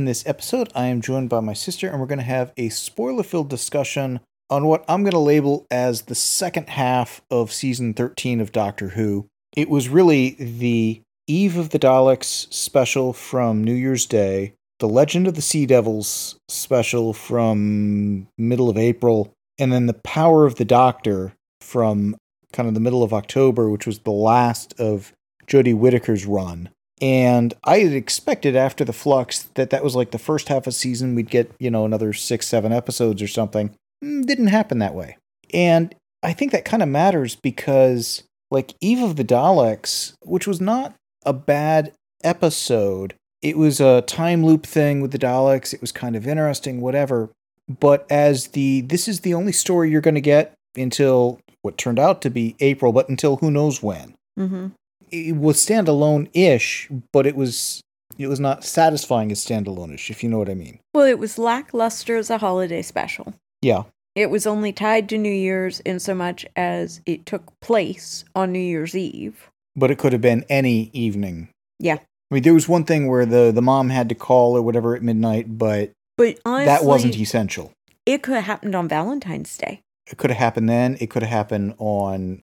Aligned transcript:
In 0.00 0.06
this 0.06 0.26
episode, 0.26 0.72
I 0.74 0.86
am 0.86 1.02
joined 1.02 1.28
by 1.28 1.40
my 1.40 1.52
sister, 1.52 1.86
and 1.86 2.00
we're 2.00 2.06
going 2.06 2.20
to 2.20 2.24
have 2.24 2.54
a 2.56 2.70
spoiler 2.70 3.22
filled 3.22 3.50
discussion 3.50 4.20
on 4.48 4.64
what 4.64 4.82
I'm 4.88 5.02
going 5.02 5.12
to 5.12 5.18
label 5.18 5.66
as 5.70 6.00
the 6.00 6.14
second 6.14 6.70
half 6.70 7.20
of 7.30 7.52
season 7.52 7.92
13 7.92 8.40
of 8.40 8.50
Doctor 8.50 8.88
Who. 8.88 9.26
It 9.54 9.68
was 9.68 9.90
really 9.90 10.30
the 10.40 11.02
Eve 11.26 11.58
of 11.58 11.68
the 11.68 11.78
Daleks 11.78 12.50
special 12.50 13.12
from 13.12 13.62
New 13.62 13.74
Year's 13.74 14.06
Day, 14.06 14.54
the 14.78 14.88
Legend 14.88 15.26
of 15.26 15.34
the 15.34 15.42
Sea 15.42 15.66
Devils 15.66 16.38
special 16.48 17.12
from 17.12 18.26
middle 18.38 18.70
of 18.70 18.78
April, 18.78 19.34
and 19.58 19.70
then 19.70 19.84
the 19.84 19.92
Power 19.92 20.46
of 20.46 20.54
the 20.54 20.64
Doctor 20.64 21.34
from 21.60 22.16
kind 22.54 22.68
of 22.68 22.72
the 22.72 22.80
middle 22.80 23.02
of 23.02 23.12
October, 23.12 23.68
which 23.68 23.86
was 23.86 23.98
the 23.98 24.12
last 24.12 24.72
of 24.80 25.12
Jodie 25.46 25.76
Whittaker's 25.76 26.24
run. 26.24 26.70
And 27.00 27.54
I 27.64 27.78
had 27.78 27.92
expected 27.92 28.56
after 28.56 28.84
the 28.84 28.92
flux 28.92 29.44
that 29.54 29.70
that 29.70 29.82
was 29.82 29.96
like 29.96 30.10
the 30.10 30.18
first 30.18 30.48
half 30.48 30.66
of 30.66 30.74
season 30.74 31.14
we'd 31.14 31.30
get, 31.30 31.50
you 31.58 31.70
know, 31.70 31.84
another 31.84 32.12
six, 32.12 32.46
seven 32.46 32.72
episodes 32.72 33.22
or 33.22 33.28
something. 33.28 33.74
Mm, 34.04 34.26
didn't 34.26 34.48
happen 34.48 34.78
that 34.78 34.94
way. 34.94 35.16
And 35.52 35.94
I 36.22 36.32
think 36.32 36.52
that 36.52 36.64
kind 36.64 36.82
of 36.82 36.88
matters 36.88 37.36
because, 37.36 38.22
like, 38.50 38.74
Eve 38.80 39.02
of 39.02 39.16
the 39.16 39.24
Daleks, 39.24 40.12
which 40.22 40.46
was 40.46 40.60
not 40.60 40.94
a 41.24 41.32
bad 41.32 41.92
episode, 42.22 43.14
it 43.40 43.56
was 43.56 43.80
a 43.80 44.02
time 44.02 44.44
loop 44.44 44.66
thing 44.66 45.00
with 45.00 45.12
the 45.12 45.18
Daleks. 45.18 45.72
It 45.72 45.80
was 45.80 45.92
kind 45.92 46.14
of 46.14 46.26
interesting, 46.26 46.80
whatever. 46.80 47.30
But 47.68 48.06
as 48.10 48.48
the, 48.48 48.82
this 48.82 49.08
is 49.08 49.20
the 49.20 49.34
only 49.34 49.52
story 49.52 49.90
you're 49.90 50.00
going 50.00 50.14
to 50.16 50.20
get 50.20 50.52
until 50.76 51.40
what 51.62 51.78
turned 51.78 51.98
out 51.98 52.20
to 52.22 52.30
be 52.30 52.56
April, 52.60 52.92
but 52.92 53.08
until 53.08 53.36
who 53.36 53.50
knows 53.50 53.82
when. 53.82 54.14
Mm-hmm. 54.38 54.68
It 55.10 55.36
was 55.36 55.56
standalone 55.56 56.28
ish, 56.34 56.88
but 57.12 57.26
it 57.26 57.36
was. 57.36 57.80
It 58.18 58.26
was 58.26 58.40
not 58.40 58.64
satisfying 58.64 59.32
as 59.32 59.42
standalone 59.44 59.94
ish, 59.94 60.10
if 60.10 60.22
you 60.22 60.28
know 60.28 60.38
what 60.38 60.50
I 60.50 60.54
mean. 60.54 60.78
Well, 60.92 61.06
it 61.06 61.18
was 61.18 61.38
lackluster 61.38 62.16
as 62.16 62.28
a 62.28 62.36
holiday 62.38 62.82
special. 62.82 63.32
Yeah. 63.62 63.84
It 64.14 64.28
was 64.28 64.46
only 64.46 64.72
tied 64.72 65.08
to 65.08 65.16
New 65.16 65.32
Year's 65.32 65.80
in 65.80 66.00
so 66.00 66.14
much 66.14 66.44
as 66.54 67.00
it 67.06 67.24
took 67.24 67.58
place 67.60 68.24
on 68.34 68.52
New 68.52 68.58
Year's 68.58 68.94
Eve. 68.94 69.48
But 69.74 69.90
it 69.90 69.96
could 69.98 70.12
have 70.12 70.20
been 70.20 70.44
any 70.50 70.90
evening. 70.92 71.48
Yeah. 71.78 71.94
I 72.30 72.34
mean, 72.34 72.42
there 72.42 72.52
was 72.52 72.68
one 72.68 72.84
thing 72.84 73.08
where 73.08 73.24
the, 73.24 73.52
the 73.54 73.62
mom 73.62 73.88
had 73.88 74.08
to 74.10 74.14
call 74.14 74.54
or 74.56 74.60
whatever 74.62 74.94
at 74.94 75.02
midnight, 75.02 75.56
but 75.56 75.92
But 76.18 76.38
honestly, 76.44 76.66
that 76.66 76.84
wasn't 76.84 77.16
essential. 77.16 77.72
it 78.04 78.22
could 78.22 78.34
have 78.34 78.44
happened 78.44 78.74
on 78.74 78.86
Valentine's 78.88 79.56
Day. 79.56 79.80
It 80.10 80.18
could 80.18 80.30
have 80.30 80.38
happened 80.38 80.68
then. 80.68 80.98
It 81.00 81.08
could 81.08 81.22
have 81.22 81.30
happened 81.30 81.74
on, 81.78 82.42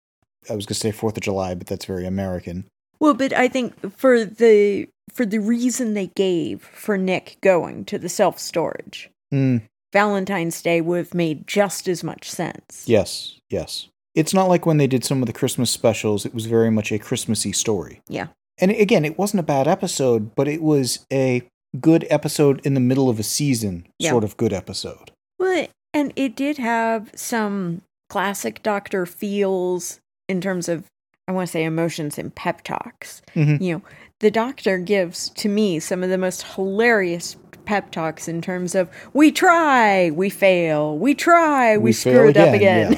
I 0.51 0.55
was 0.55 0.67
going 0.67 0.75
to 0.75 0.81
say 0.81 0.93
4th 0.93 1.17
of 1.17 1.23
July, 1.23 1.55
but 1.55 1.67
that's 1.67 1.85
very 1.85 2.07
American. 2.07 2.65
Well, 3.01 3.15
but 3.15 3.33
I 3.33 3.49
think 3.49 3.97
for 3.97 4.25
the 4.25 4.89
for 5.13 5.25
the 5.27 5.39
reason 5.39 5.95
they 5.95 6.09
gave 6.17 6.63
for 6.63 6.97
Nick 6.99 7.37
going 7.43 7.85
to 7.87 7.99
the 7.99 8.09
self 8.09 8.39
storage, 8.39 9.11
Mm, 9.33 9.63
Valentine's 9.93 10.61
Day 10.63 10.81
would 10.81 10.99
have 10.99 11.15
made 11.15 11.47
just 11.47 11.89
as 11.89 12.03
much 12.05 12.31
sense. 12.31 12.85
yes, 12.87 13.39
yes. 13.51 13.89
It's 14.15 14.33
not 14.33 14.49
like 14.49 14.65
when 14.65 14.79
they 14.79 14.87
did 14.87 15.05
some 15.05 15.21
of 15.23 15.27
the 15.27 15.33
Christmas 15.33 15.71
specials, 15.71 16.25
it 16.25 16.33
was 16.35 16.47
very 16.47 16.71
much 16.71 16.91
a 16.91 16.99
Christmassy 16.99 17.53
story. 17.53 18.01
Yeah. 18.09 18.29
And 18.59 18.71
again, 18.71 19.05
it 19.05 19.19
wasn't 19.19 19.41
a 19.41 19.43
bad 19.43 19.69
episode, 19.69 20.35
but 20.35 20.49
it 20.49 20.63
was 20.63 21.05
a 21.13 21.43
good 21.79 22.07
episode 22.09 22.65
in 22.65 22.73
the 22.73 22.81
middle 22.81 23.11
of 23.11 23.19
a 23.21 23.23
season, 23.23 23.87
Yeah. 23.99 24.11
sort 24.11 24.25
of 24.25 24.39
good 24.39 24.55
episode. 24.55 25.11
Well, 25.39 25.67
and 25.93 26.15
it 26.17 26.35
did 26.35 26.57
have 26.57 27.11
some 27.15 27.83
classic 28.09 28.63
Doctor 28.63 29.05
feels 29.05 30.01
in 30.29 30.41
terms 30.41 30.69
of, 30.69 30.85
I 31.29 31.33
want 31.33 31.49
to 31.49 31.53
say, 31.53 31.65
emotions 31.65 32.19
and 32.19 32.35
pep 32.35 32.63
talks. 32.63 33.23
Mhm. 33.35 33.61
You 33.61 33.75
know, 33.75 33.83
the 34.21 34.31
Doctor 34.31 34.79
gives 34.79 35.31
to 35.31 35.49
me 35.49 35.79
some 35.81 36.03
of 36.03 36.11
the 36.11 36.19
most 36.19 36.43
hilarious 36.55 37.37
pep 37.65 37.91
talks 37.91 38.29
in 38.29 38.41
terms 38.41 38.75
of, 38.75 38.89
we 39.13 39.33
try, 39.33 40.11
we 40.11 40.31
fail, 40.31 40.97
we 40.99 41.15
try, 41.15 41.77
we, 41.77 41.93
fail 41.93 42.13
screw 42.15 42.29
it 42.31 42.37
up 42.37 42.55
again. 42.55 42.93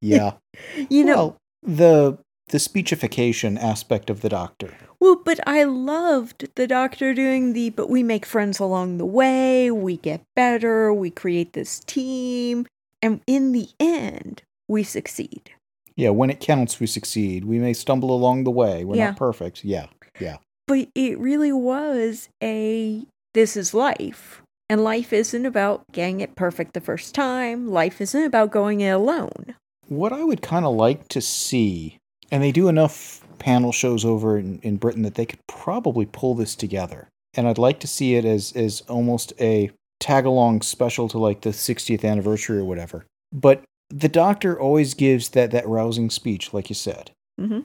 Yeah. 0.00 0.32
yeah. 0.76 0.86
you 0.90 1.04
know, 1.04 1.14
well, 1.16 1.36
the 1.62 2.18
the 2.48 2.58
speechification 2.58 3.58
aspect 3.58 4.10
of 4.10 4.20
the 4.20 4.28
doctor. 4.28 4.74
Well, 5.00 5.16
but 5.16 5.40
I 5.46 5.64
loved 5.64 6.48
the 6.56 6.66
doctor 6.66 7.14
doing 7.14 7.52
the, 7.52 7.70
but 7.70 7.88
we 7.88 8.02
make 8.02 8.26
friends 8.26 8.58
along 8.58 8.98
the 8.98 9.06
way, 9.06 9.70
we 9.70 9.96
get 9.96 10.22
better, 10.36 10.92
we 10.92 11.10
create 11.10 11.54
this 11.54 11.80
team, 11.80 12.66
and 13.02 13.22
in 13.26 13.52
the 13.52 13.68
end, 13.80 14.42
we 14.68 14.82
succeed. 14.82 15.50
Yeah, 15.96 16.10
when 16.10 16.30
it 16.30 16.40
counts, 16.40 16.80
we 16.80 16.86
succeed. 16.86 17.44
We 17.44 17.58
may 17.58 17.72
stumble 17.72 18.12
along 18.14 18.44
the 18.44 18.50
way. 18.50 18.84
We're 18.84 18.96
Yeah. 18.96 19.06
not 19.08 19.16
perfect. 19.16 19.64
Yeah, 19.64 19.86
yeah. 20.20 20.38
But 20.66 20.88
it 20.94 21.18
really 21.18 21.52
was 21.52 22.28
a, 22.42 23.04
this 23.34 23.56
is 23.56 23.74
life. 23.74 24.42
And 24.70 24.82
life 24.82 25.12
isn't 25.12 25.44
about 25.46 25.84
getting 25.92 26.20
it 26.20 26.34
perfect 26.36 26.72
the 26.72 26.80
first 26.80 27.14
time, 27.14 27.68
life 27.68 28.00
isn't 28.00 28.24
about 28.24 28.50
going 28.50 28.80
it 28.80 28.88
alone. 28.90 29.54
What 29.88 30.12
I 30.12 30.24
would 30.24 30.40
kind 30.40 30.64
of 30.64 30.74
like 30.74 31.06
to 31.08 31.20
see, 31.20 31.98
and 32.30 32.42
they 32.42 32.50
do 32.50 32.68
enough 32.68 33.20
panel 33.38 33.72
shows 33.72 34.04
over 34.06 34.38
in, 34.38 34.58
in 34.62 34.78
Britain 34.78 35.02
that 35.02 35.16
they 35.16 35.26
could 35.26 35.40
probably 35.46 36.06
pull 36.06 36.34
this 36.34 36.54
together. 36.56 37.08
And 37.34 37.46
I'd 37.46 37.58
like 37.58 37.78
to 37.80 37.86
see 37.86 38.14
it 38.14 38.24
as 38.24 38.52
as 38.52 38.80
almost 38.88 39.34
a 39.38 39.70
tag 40.00 40.24
along 40.24 40.62
special 40.62 41.08
to 41.10 41.18
like 41.18 41.42
the 41.42 41.50
60th 41.50 42.04
anniversary 42.04 42.58
or 42.58 42.64
whatever. 42.64 43.04
But 43.32 43.62
the 43.90 44.08
doctor 44.08 44.58
always 44.58 44.94
gives 44.94 45.30
that 45.30 45.50
that 45.50 45.68
rousing 45.68 46.10
speech, 46.10 46.52
like 46.52 46.68
you 46.68 46.74
said. 46.74 47.10
Mhm. 47.40 47.64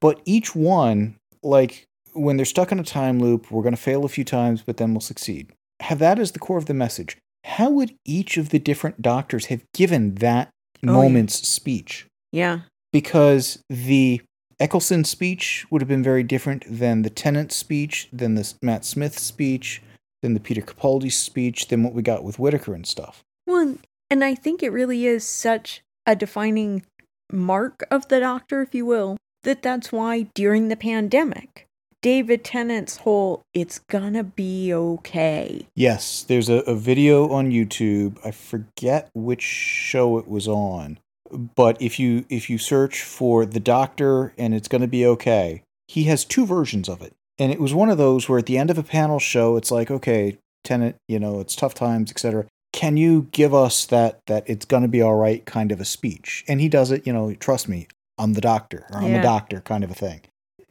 But 0.00 0.20
each 0.24 0.54
one, 0.54 1.16
like 1.42 1.86
when 2.12 2.36
they're 2.36 2.46
stuck 2.46 2.72
in 2.72 2.78
a 2.78 2.84
time 2.84 3.18
loop, 3.18 3.50
we're 3.50 3.62
going 3.62 3.74
to 3.74 3.80
fail 3.80 4.04
a 4.04 4.08
few 4.08 4.24
times, 4.24 4.62
but 4.62 4.76
then 4.76 4.92
we'll 4.92 5.00
succeed. 5.00 5.48
Have 5.80 5.98
that 6.00 6.18
as 6.18 6.32
the 6.32 6.38
core 6.38 6.58
of 6.58 6.66
the 6.66 6.74
message. 6.74 7.16
How 7.44 7.70
would 7.70 7.94
each 8.04 8.36
of 8.36 8.50
the 8.50 8.58
different 8.58 9.00
doctors 9.00 9.46
have 9.46 9.64
given 9.72 10.16
that 10.16 10.50
yeah. 10.82 10.90
moment's 10.90 11.48
speech? 11.48 12.06
Yeah. 12.32 12.60
Because 12.92 13.62
the 13.70 14.20
Eccleston 14.58 15.04
speech 15.04 15.66
would 15.70 15.80
have 15.80 15.88
been 15.88 16.02
very 16.02 16.22
different 16.22 16.64
than 16.68 17.02
the 17.02 17.10
Tennant 17.10 17.50
speech, 17.52 18.08
than 18.12 18.34
the 18.34 18.52
Matt 18.60 18.84
Smith 18.84 19.18
speech, 19.18 19.80
than 20.20 20.34
the 20.34 20.40
Peter 20.40 20.60
Capaldi 20.60 21.10
speech, 21.10 21.68
than 21.68 21.82
what 21.82 21.94
we 21.94 22.02
got 22.02 22.24
with 22.24 22.38
Whittaker 22.38 22.74
and 22.74 22.86
stuff. 22.86 23.24
Well, 23.46 23.78
and 24.10 24.24
I 24.24 24.34
think 24.34 24.62
it 24.62 24.70
really 24.72 25.06
is 25.06 25.24
such 25.24 25.82
a 26.06 26.16
defining 26.16 26.84
mark 27.32 27.84
of 27.90 28.08
the 28.08 28.20
doctor, 28.20 28.60
if 28.62 28.74
you 28.74 28.84
will, 28.84 29.16
that 29.44 29.62
that's 29.62 29.92
why 29.92 30.26
during 30.34 30.68
the 30.68 30.76
pandemic, 30.76 31.66
David 32.02 32.44
Tennant's 32.44 32.98
whole 32.98 33.42
"it's 33.54 33.78
gonna 33.78 34.24
be 34.24 34.72
okay." 34.72 35.66
Yes, 35.74 36.22
there's 36.22 36.48
a, 36.48 36.56
a 36.60 36.74
video 36.74 37.30
on 37.30 37.50
YouTube. 37.50 38.18
I 38.24 38.30
forget 38.30 39.10
which 39.14 39.42
show 39.42 40.18
it 40.18 40.26
was 40.26 40.48
on, 40.48 40.98
but 41.30 41.80
if 41.80 41.98
you 41.98 42.24
if 42.28 42.50
you 42.50 42.58
search 42.58 43.02
for 43.02 43.44
the 43.44 43.60
Doctor 43.60 44.32
and 44.38 44.54
it's 44.54 44.68
to 44.68 44.86
be 44.86 45.06
okay, 45.06 45.62
he 45.88 46.04
has 46.04 46.24
two 46.24 46.46
versions 46.46 46.88
of 46.88 47.02
it. 47.02 47.12
And 47.38 47.50
it 47.50 47.60
was 47.60 47.72
one 47.72 47.88
of 47.88 47.98
those 47.98 48.28
where 48.28 48.38
at 48.38 48.46
the 48.46 48.58
end 48.58 48.70
of 48.70 48.78
a 48.78 48.82
panel 48.82 49.18
show, 49.18 49.56
it's 49.56 49.70
like, 49.70 49.90
okay, 49.90 50.36
Tennant, 50.62 50.96
you 51.08 51.18
know, 51.18 51.40
it's 51.40 51.56
tough 51.56 51.74
times, 51.74 52.10
etc. 52.10 52.46
Can 52.72 52.96
you 52.96 53.28
give 53.32 53.52
us 53.52 53.84
that 53.86 54.20
that 54.26 54.44
it's 54.48 54.64
going 54.64 54.82
to 54.82 54.88
be 54.88 55.02
all 55.02 55.16
right 55.16 55.44
kind 55.44 55.72
of 55.72 55.80
a 55.80 55.84
speech? 55.84 56.44
And 56.48 56.60
he 56.60 56.68
does 56.68 56.90
it, 56.90 57.06
you 57.06 57.12
know, 57.12 57.34
trust 57.34 57.68
me, 57.68 57.88
I'm 58.18 58.34
the 58.34 58.40
doctor, 58.40 58.86
or 58.90 58.98
I'm 58.98 59.12
Yeah. 59.12 59.18
a 59.18 59.22
doctor 59.22 59.60
kind 59.60 59.82
of 59.84 59.90
a 59.90 59.94
thing. 59.94 60.20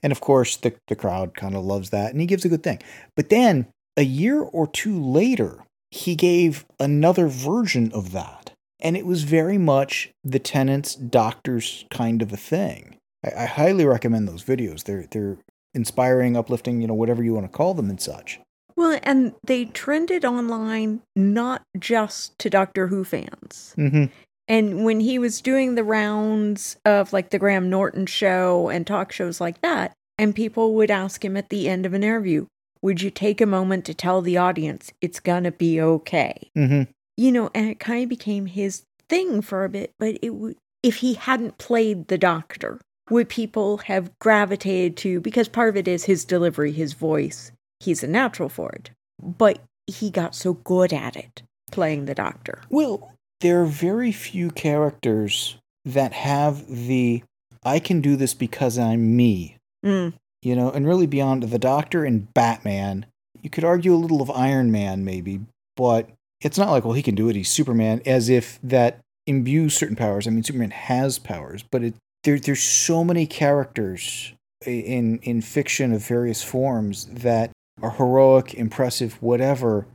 And 0.02 0.12
of 0.12 0.22
course, 0.22 0.56
the, 0.56 0.74
the 0.88 0.96
crowd 0.96 1.34
kind 1.36 1.56
of 1.56 1.66
loves 1.66 1.90
that, 1.90 2.12
and 2.12 2.22
he 2.22 2.28
gives 2.28 2.46
a 2.46 2.50
good 2.50 2.64
thing. 2.64 2.80
But 3.16 3.30
then 3.30 3.68
a 3.98 4.04
year 4.04 4.42
or 4.42 4.66
two 4.68 4.98
later, 5.02 5.66
he 5.92 6.16
gave 6.16 6.66
another 6.80 7.28
version 7.28 7.92
of 7.92 8.12
that. 8.14 8.52
And 8.80 8.96
it 8.96 9.06
was 9.06 9.24
very 9.24 9.58
much 9.58 10.10
the 10.24 10.40
Tennant's 10.40 10.96
doctor's 10.96 11.86
kind 11.92 12.22
of 12.22 12.32
a 12.32 12.38
thing. 12.38 12.96
I, 13.26 13.44
I 13.44 13.46
highly 13.46 13.86
recommend 13.86 14.26
those 14.28 14.44
videos. 14.46 14.86
They're 14.86 15.06
they're 15.12 15.38
inspiring, 15.74 16.38
uplifting, 16.38 16.80
you 16.82 16.88
know, 16.88 16.94
whatever 16.94 17.22
you 17.24 17.34
want 17.34 17.52
to 17.52 17.58
call 17.58 17.74
them 17.74 17.90
and 17.90 18.00
such. 18.00 18.40
Well, 18.80 18.98
and 19.04 19.34
they 19.44 19.66
trended 19.66 20.24
online 20.24 21.02
not 21.14 21.64
just 21.78 22.40
to 22.40 22.50
Doctor 22.50 22.88
Who 22.88 23.04
fans. 23.04 23.76
Mm-hmm. 23.78 24.06
And 24.48 24.86
when 24.86 25.02
he 25.02 25.20
was 25.20 25.42
doing 25.42 25.76
the 25.76 25.84
rounds 25.84 26.78
of 26.86 27.12
like 27.12 27.32
the 27.32 27.40
Graham 27.40 27.70
Norton 27.70 28.06
show 28.06 28.70
and 28.70 28.88
talk 28.88 29.12
shows 29.12 29.42
like 29.42 29.60
that, 29.64 29.92
and 30.18 30.34
people 30.34 30.76
would 30.76 30.90
ask 30.90 31.26
him 31.26 31.36
at 31.36 31.50
the 31.50 31.68
end 31.68 31.86
of 31.86 31.94
an 31.94 32.04
interview, 32.04 32.46
would 32.82 33.02
you 33.02 33.12
take 33.12 33.42
a 33.42 33.46
moment 33.46 33.84
to 33.84 33.94
tell 33.94 34.22
the 34.22 34.38
audience 34.38 34.94
it's 35.02 35.20
gonna 35.20 35.52
be 35.52 35.82
okay? 35.82 36.50
hmm 36.56 36.84
You 37.18 37.34
know, 37.34 37.52
and 37.54 37.70
it 37.70 37.82
kind 37.82 38.04
of 38.04 38.08
became 38.08 38.46
his 38.46 38.84
thing 39.10 39.42
for 39.42 39.66
a 39.66 39.70
bit, 39.70 39.92
but 40.00 40.18
it 40.22 40.30
would 40.30 40.56
if 40.84 40.96
he 40.96 41.16
hadn't 41.16 41.58
played 41.58 42.08
the 42.08 42.18
doctor, 42.18 42.80
would 43.10 43.28
people 43.28 43.80
have 43.80 44.18
gravitated 44.20 44.96
to 44.98 45.20
because 45.20 45.50
part 45.50 45.68
of 45.68 45.76
it 45.76 45.90
is 45.90 46.06
his 46.06 46.24
delivery, 46.24 46.72
his 46.72 46.94
voice. 46.94 47.52
He's 47.80 48.04
a 48.04 48.08
natural 48.08 48.50
for 48.50 48.72
it. 48.72 48.92
But 49.22 49.60
he 49.88 50.10
got 50.10 50.36
so 50.36 50.54
good 50.54 50.94
at 50.94 51.16
it 51.16 51.44
playing 51.72 52.06
the 52.06 52.16
doctor. 52.16 52.62
Well, 52.70 53.14
there 53.42 53.62
are 53.62 53.66
very 53.66 54.12
few 54.12 54.52
characters 54.52 55.58
that 55.86 56.14
have 56.14 56.68
the 56.68 57.24
I 57.64 57.80
can 57.80 58.02
do 58.02 58.16
this 58.16 58.34
because 58.34 58.78
I'm 58.78 59.16
me. 59.16 59.58
Mm, 59.86 60.14
You 60.42 60.56
know, 60.56 60.72
and 60.72 60.88
really 60.88 61.08
beyond 61.08 61.44
the 61.44 61.60
Doctor 61.60 62.06
and 62.06 62.34
Batman, 62.34 63.06
you 63.42 63.50
could 63.50 63.64
argue 63.64 63.94
a 63.94 63.98
little 63.98 64.22
of 64.22 64.32
Iron 64.32 64.72
Man 64.72 65.04
maybe, 65.04 65.42
but 65.76 66.10
it's 66.42 66.58
not 66.58 66.70
like, 66.72 66.86
well, 66.86 66.94
he 66.94 67.02
can 67.04 67.16
do 67.16 67.30
it, 67.30 67.36
he's 67.36 67.50
Superman, 67.50 68.02
as 68.06 68.30
if 68.30 68.60
that 68.64 69.00
imbues 69.28 69.76
certain 69.76 69.96
powers. 69.96 70.26
I 70.28 70.32
mean, 70.32 70.44
Superman 70.44 70.72
has 70.72 71.20
powers, 71.20 71.64
but 71.70 71.84
it, 71.84 71.96
there, 72.24 72.40
there's 72.40 72.64
so 72.64 73.04
many 73.04 73.26
characters 73.26 74.34
in 74.66 75.20
in 75.20 75.42
fiction 75.42 75.94
of 75.94 76.06
various 76.06 76.44
forms 76.44 77.06
that 77.06 77.52
are 77.82 77.92
heroic, 77.92 78.54
impressive, 78.54 79.22
whatever, 79.22 79.86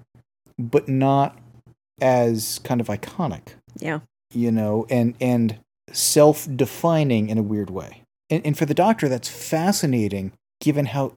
but 0.58 0.88
not 0.88 1.38
as 2.00 2.60
kind 2.64 2.80
of 2.80 2.88
iconic 2.88 3.54
yeah. 3.78 4.00
you 4.32 4.50
know, 4.50 4.86
and 4.90 5.14
and 5.20 5.58
self-defining 5.92 7.28
in 7.28 7.38
a 7.38 7.42
weird 7.42 7.70
way. 7.70 8.02
And 8.30 8.44
and 8.46 8.56
for 8.56 8.66
the 8.66 8.74
Doctor, 8.74 9.08
that's 9.08 9.28
fascinating, 9.28 10.32
given 10.60 10.86
how 10.86 11.12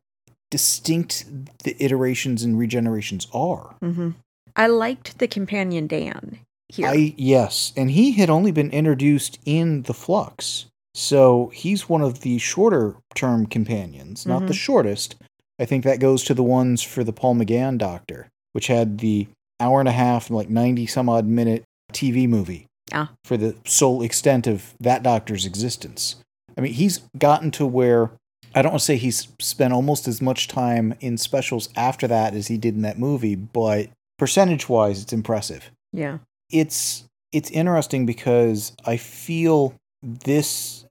distinct 0.49 1.25
the 1.63 1.75
iterations 1.83 2.43
and 2.43 2.55
regenerations 2.55 3.27
are. 3.33 3.75
hmm 3.81 4.11
I 4.55 4.67
liked 4.67 5.19
the 5.19 5.27
companion 5.27 5.85
Dan 5.87 6.39
here. 6.69 6.87
I 6.87 7.13
yes, 7.17 7.73
and 7.75 7.91
he 7.91 8.13
had 8.13 8.29
only 8.29 8.51
been 8.51 8.71
introduced 8.71 9.39
in 9.45 9.83
the 9.83 9.93
Flux, 9.93 10.65
so 10.95 11.51
he's 11.53 11.87
one 11.87 12.01
of 12.01 12.21
the 12.21 12.37
shorter 12.39 12.95
term 13.13 13.45
companions, 13.45 14.25
not 14.25 14.47
the 14.47 14.53
shortest. 14.53 15.15
I 15.59 15.65
think 15.65 15.83
that 15.83 15.99
goes 15.99 16.23
to 16.25 16.33
the 16.33 16.43
ones 16.43 16.83
for 16.83 17.03
the 17.03 17.13
Paul 17.13 17.35
McGann 17.35 17.77
Doctor, 17.77 18.27
which 18.53 18.67
had 18.67 18.99
the 18.99 19.27
hour 19.59 19.79
and 19.79 19.89
a 19.89 19.93
half, 19.93 20.29
like 20.29 20.49
ninety 20.49 20.85
some 20.85 21.09
odd 21.09 21.25
minute 21.25 21.63
TV 21.93 22.27
movie 22.27 22.67
Ah. 22.93 23.11
for 23.25 23.37
the 23.37 23.55
sole 23.65 24.01
extent 24.01 24.47
of 24.47 24.73
that 24.79 25.03
Doctor's 25.03 25.45
existence. 25.45 26.17
I 26.57 26.61
mean, 26.61 26.73
he's 26.73 26.99
gotten 27.17 27.51
to 27.51 27.65
where 27.65 28.11
I 28.55 28.61
don't 28.61 28.71
want 28.71 28.81
to 28.81 28.85
say 28.85 28.97
he's 28.97 29.27
spent 29.39 29.73
almost 29.73 30.07
as 30.07 30.21
much 30.21 30.47
time 30.47 30.95
in 30.99 31.17
specials 31.17 31.69
after 31.75 32.07
that 32.07 32.33
as 32.33 32.47
he 32.47 32.57
did 32.57 32.75
in 32.75 32.81
that 32.81 32.97
movie, 32.97 33.35
but 33.35 33.89
percentage 34.17 34.67
wise, 34.69 35.01
it's 35.01 35.13
impressive 35.13 35.69
yeah. 35.93 36.19
it's 36.49 37.03
it's 37.31 37.49
interesting 37.51 38.05
because 38.05 38.71
I 38.85 38.97
feel 38.97 39.73
this. 40.01 40.85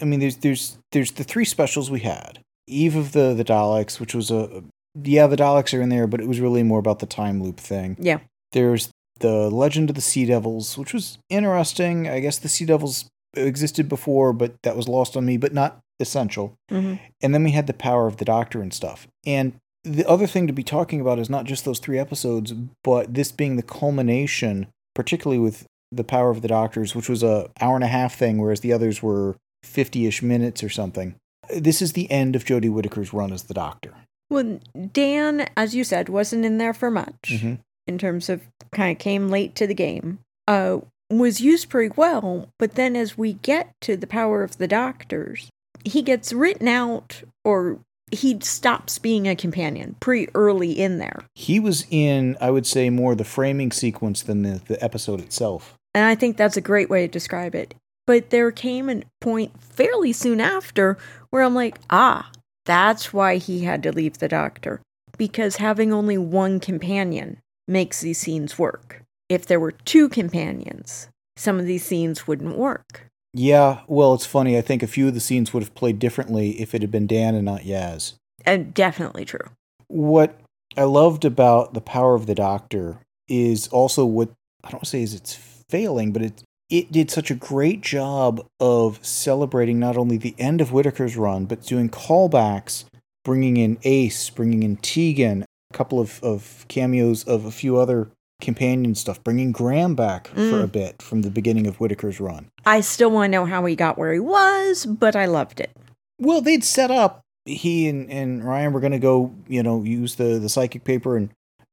I 0.00 0.04
mean, 0.04 0.20
there's 0.20 0.36
there's 0.38 0.78
there's 0.92 1.12
the 1.12 1.24
three 1.24 1.44
specials 1.44 1.90
we 1.90 2.00
had. 2.00 2.40
Eve 2.74 2.96
of 2.96 3.12
the 3.12 3.34
the 3.34 3.44
Daleks, 3.44 4.00
which 4.00 4.14
was 4.14 4.30
a 4.30 4.62
yeah, 5.02 5.26
the 5.26 5.36
Daleks 5.36 5.76
are 5.76 5.82
in 5.82 5.88
there, 5.88 6.06
but 6.06 6.20
it 6.20 6.26
was 6.26 6.40
really 6.40 6.62
more 6.62 6.78
about 6.78 6.98
the 6.98 7.06
time 7.06 7.42
loop 7.42 7.58
thing. 7.58 7.96
Yeah. 8.00 8.18
There's 8.52 8.90
the 9.20 9.48
Legend 9.50 9.90
of 9.90 9.94
the 9.94 10.02
Sea 10.02 10.26
Devils, 10.26 10.76
which 10.76 10.92
was 10.92 11.18
interesting. 11.28 12.08
I 12.08 12.20
guess 12.20 12.38
the 12.38 12.48
Sea 12.48 12.64
Devils 12.64 13.06
existed 13.34 13.88
before, 13.88 14.32
but 14.32 14.54
that 14.62 14.76
was 14.76 14.88
lost 14.88 15.16
on 15.16 15.24
me, 15.24 15.36
but 15.36 15.52
not 15.54 15.78
essential. 16.00 16.54
hmm 16.68 16.94
And 17.22 17.34
then 17.34 17.44
we 17.44 17.52
had 17.52 17.66
the 17.66 17.74
power 17.74 18.06
of 18.06 18.16
the 18.16 18.24
Doctor 18.24 18.60
and 18.60 18.72
stuff. 18.74 19.06
And 19.24 19.52
the 19.84 20.08
other 20.08 20.26
thing 20.26 20.46
to 20.46 20.52
be 20.52 20.64
talking 20.64 21.00
about 21.00 21.18
is 21.18 21.30
not 21.30 21.44
just 21.44 21.64
those 21.64 21.78
three 21.78 21.98
episodes, 21.98 22.52
but 22.82 23.14
this 23.14 23.30
being 23.30 23.56
the 23.56 23.62
culmination, 23.62 24.66
particularly 24.94 25.40
with 25.40 25.66
the 25.92 26.04
power 26.04 26.30
of 26.30 26.42
the 26.42 26.48
Doctors, 26.48 26.94
which 26.94 27.08
was 27.08 27.22
a 27.22 27.50
hour 27.60 27.74
and 27.76 27.84
a 27.84 27.88
half 27.88 28.14
thing, 28.16 28.38
whereas 28.38 28.60
the 28.60 28.72
others 28.72 29.02
were 29.02 29.36
fifty-ish 29.62 30.22
minutes 30.22 30.64
or 30.64 30.68
something. 30.68 31.14
This 31.56 31.82
is 31.82 31.92
the 31.92 32.10
end 32.10 32.36
of 32.36 32.44
Jodie 32.44 32.70
Whittaker's 32.72 33.12
run 33.12 33.32
as 33.32 33.44
the 33.44 33.54
Doctor. 33.54 33.92
Well, 34.28 34.60
Dan, 34.92 35.48
as 35.56 35.74
you 35.74 35.82
said, 35.84 36.08
wasn't 36.08 36.44
in 36.44 36.58
there 36.58 36.74
for 36.74 36.90
much 36.90 37.16
Mhm. 37.42 37.58
in 37.86 37.98
terms 37.98 38.28
of 38.28 38.42
kind 38.72 38.92
of 38.96 38.98
came 39.00 39.28
late 39.28 39.54
to 39.56 39.66
the 39.66 39.74
game. 39.74 40.20
Uh, 40.46 40.78
was 41.10 41.40
used 41.40 41.68
pretty 41.68 41.92
well, 41.96 42.48
but 42.58 42.76
then 42.76 42.94
as 42.94 43.18
we 43.18 43.32
get 43.32 43.72
to 43.80 43.96
the 43.96 44.06
power 44.06 44.44
of 44.44 44.58
the 44.58 44.68
doctors, 44.68 45.48
he 45.84 46.02
gets 46.02 46.32
written 46.32 46.68
out 46.68 47.22
or 47.44 47.80
he 48.12 48.38
stops 48.40 48.98
being 48.98 49.26
a 49.26 49.34
companion 49.34 49.96
pretty 50.00 50.28
early 50.34 50.70
in 50.72 50.98
there. 50.98 51.24
He 51.34 51.58
was 51.58 51.84
in, 51.90 52.36
I 52.40 52.50
would 52.52 52.66
say, 52.66 52.90
more 52.90 53.14
the 53.16 53.24
framing 53.24 53.72
sequence 53.72 54.22
than 54.22 54.42
the, 54.42 54.60
the 54.66 54.82
episode 54.84 55.20
itself. 55.20 55.74
And 55.94 56.04
I 56.04 56.14
think 56.14 56.36
that's 56.36 56.56
a 56.56 56.60
great 56.60 56.88
way 56.90 57.06
to 57.06 57.12
describe 57.12 57.54
it. 57.56 57.74
But 58.10 58.30
there 58.30 58.50
came 58.50 58.90
a 58.90 59.02
point 59.20 59.52
fairly 59.62 60.12
soon 60.12 60.40
after 60.40 60.98
where 61.30 61.44
I'm 61.44 61.54
like, 61.54 61.78
ah, 61.90 62.28
that's 62.64 63.12
why 63.12 63.36
he 63.36 63.62
had 63.62 63.84
to 63.84 63.92
leave 63.92 64.18
the 64.18 64.26
doctor. 64.26 64.80
Because 65.16 65.58
having 65.58 65.92
only 65.92 66.18
one 66.18 66.58
companion 66.58 67.38
makes 67.68 68.00
these 68.00 68.18
scenes 68.18 68.58
work. 68.58 69.04
If 69.28 69.46
there 69.46 69.60
were 69.60 69.70
two 69.70 70.08
companions, 70.08 71.06
some 71.36 71.60
of 71.60 71.66
these 71.66 71.84
scenes 71.84 72.26
wouldn't 72.26 72.56
work. 72.56 73.06
Yeah, 73.32 73.82
well, 73.86 74.12
it's 74.14 74.26
funny. 74.26 74.58
I 74.58 74.60
think 74.60 74.82
a 74.82 74.88
few 74.88 75.06
of 75.06 75.14
the 75.14 75.20
scenes 75.20 75.54
would 75.54 75.62
have 75.62 75.76
played 75.76 76.00
differently 76.00 76.60
if 76.60 76.74
it 76.74 76.82
had 76.82 76.90
been 76.90 77.06
Dan 77.06 77.36
and 77.36 77.44
not 77.44 77.60
Yaz. 77.60 78.14
And 78.44 78.74
definitely 78.74 79.24
true. 79.24 79.50
what 79.86 80.36
I 80.76 80.82
loved 80.82 81.24
about 81.24 81.74
the 81.74 81.80
power 81.80 82.16
of 82.16 82.26
the 82.26 82.34
Doctor 82.34 82.98
is 83.28 83.68
also 83.68 84.04
what 84.04 84.30
I 84.64 84.72
don't 84.72 84.84
say 84.84 85.00
is 85.00 85.14
it's 85.14 85.38
failing, 85.68 86.12
but 86.12 86.22
it 86.22 86.42
it 86.70 86.90
did 86.92 87.10
such 87.10 87.30
a 87.30 87.34
great 87.34 87.80
job 87.80 88.46
of 88.60 89.04
celebrating 89.04 89.78
not 89.78 89.96
only 89.96 90.16
the 90.16 90.34
end 90.38 90.60
of 90.60 90.72
Whittaker's 90.72 91.16
run, 91.16 91.44
but 91.46 91.62
doing 91.62 91.88
callbacks, 91.90 92.84
bringing 93.24 93.56
in 93.56 93.78
Ace, 93.82 94.30
bringing 94.30 94.62
in 94.62 94.76
Tegan, 94.76 95.44
a 95.72 95.76
couple 95.76 96.00
of, 96.00 96.22
of 96.22 96.64
cameos 96.68 97.24
of 97.24 97.44
a 97.44 97.50
few 97.50 97.76
other 97.76 98.10
companion 98.40 98.94
stuff, 98.94 99.22
bringing 99.22 99.52
Graham 99.52 99.94
back 99.94 100.28
for 100.28 100.34
Mm. 100.40 100.62
a 100.64 100.66
bit 100.66 101.02
from 101.02 101.22
the 101.22 101.30
beginning 101.30 101.66
of 101.66 101.76
Whittaker's 101.76 102.20
run. 102.20 102.46
I 102.64 102.80
still 102.80 103.10
want 103.10 103.26
to 103.32 103.38
know 103.38 103.44
how 103.44 103.64
he 103.66 103.76
got 103.76 103.98
where 103.98 104.12
he 104.14 104.20
was, 104.20 104.86
but 104.86 105.14
I 105.14 105.26
loved 105.26 105.60
it. 105.60 105.70
Well, 106.18 106.40
they'd 106.40 106.64
set 106.64 106.90
up 106.90 107.20
he 107.46 107.88
and, 107.88 108.10
and 108.10 108.44
Ryan 108.44 108.72
were 108.72 108.80
going 108.80 108.92
to 108.92 108.98
go, 108.98 109.34
you 109.48 109.62
know, 109.62 109.82
use 109.82 110.14
the, 110.16 110.38
the 110.38 110.48
psychic 110.48 110.84
paper 110.84 111.16
and 111.16 111.30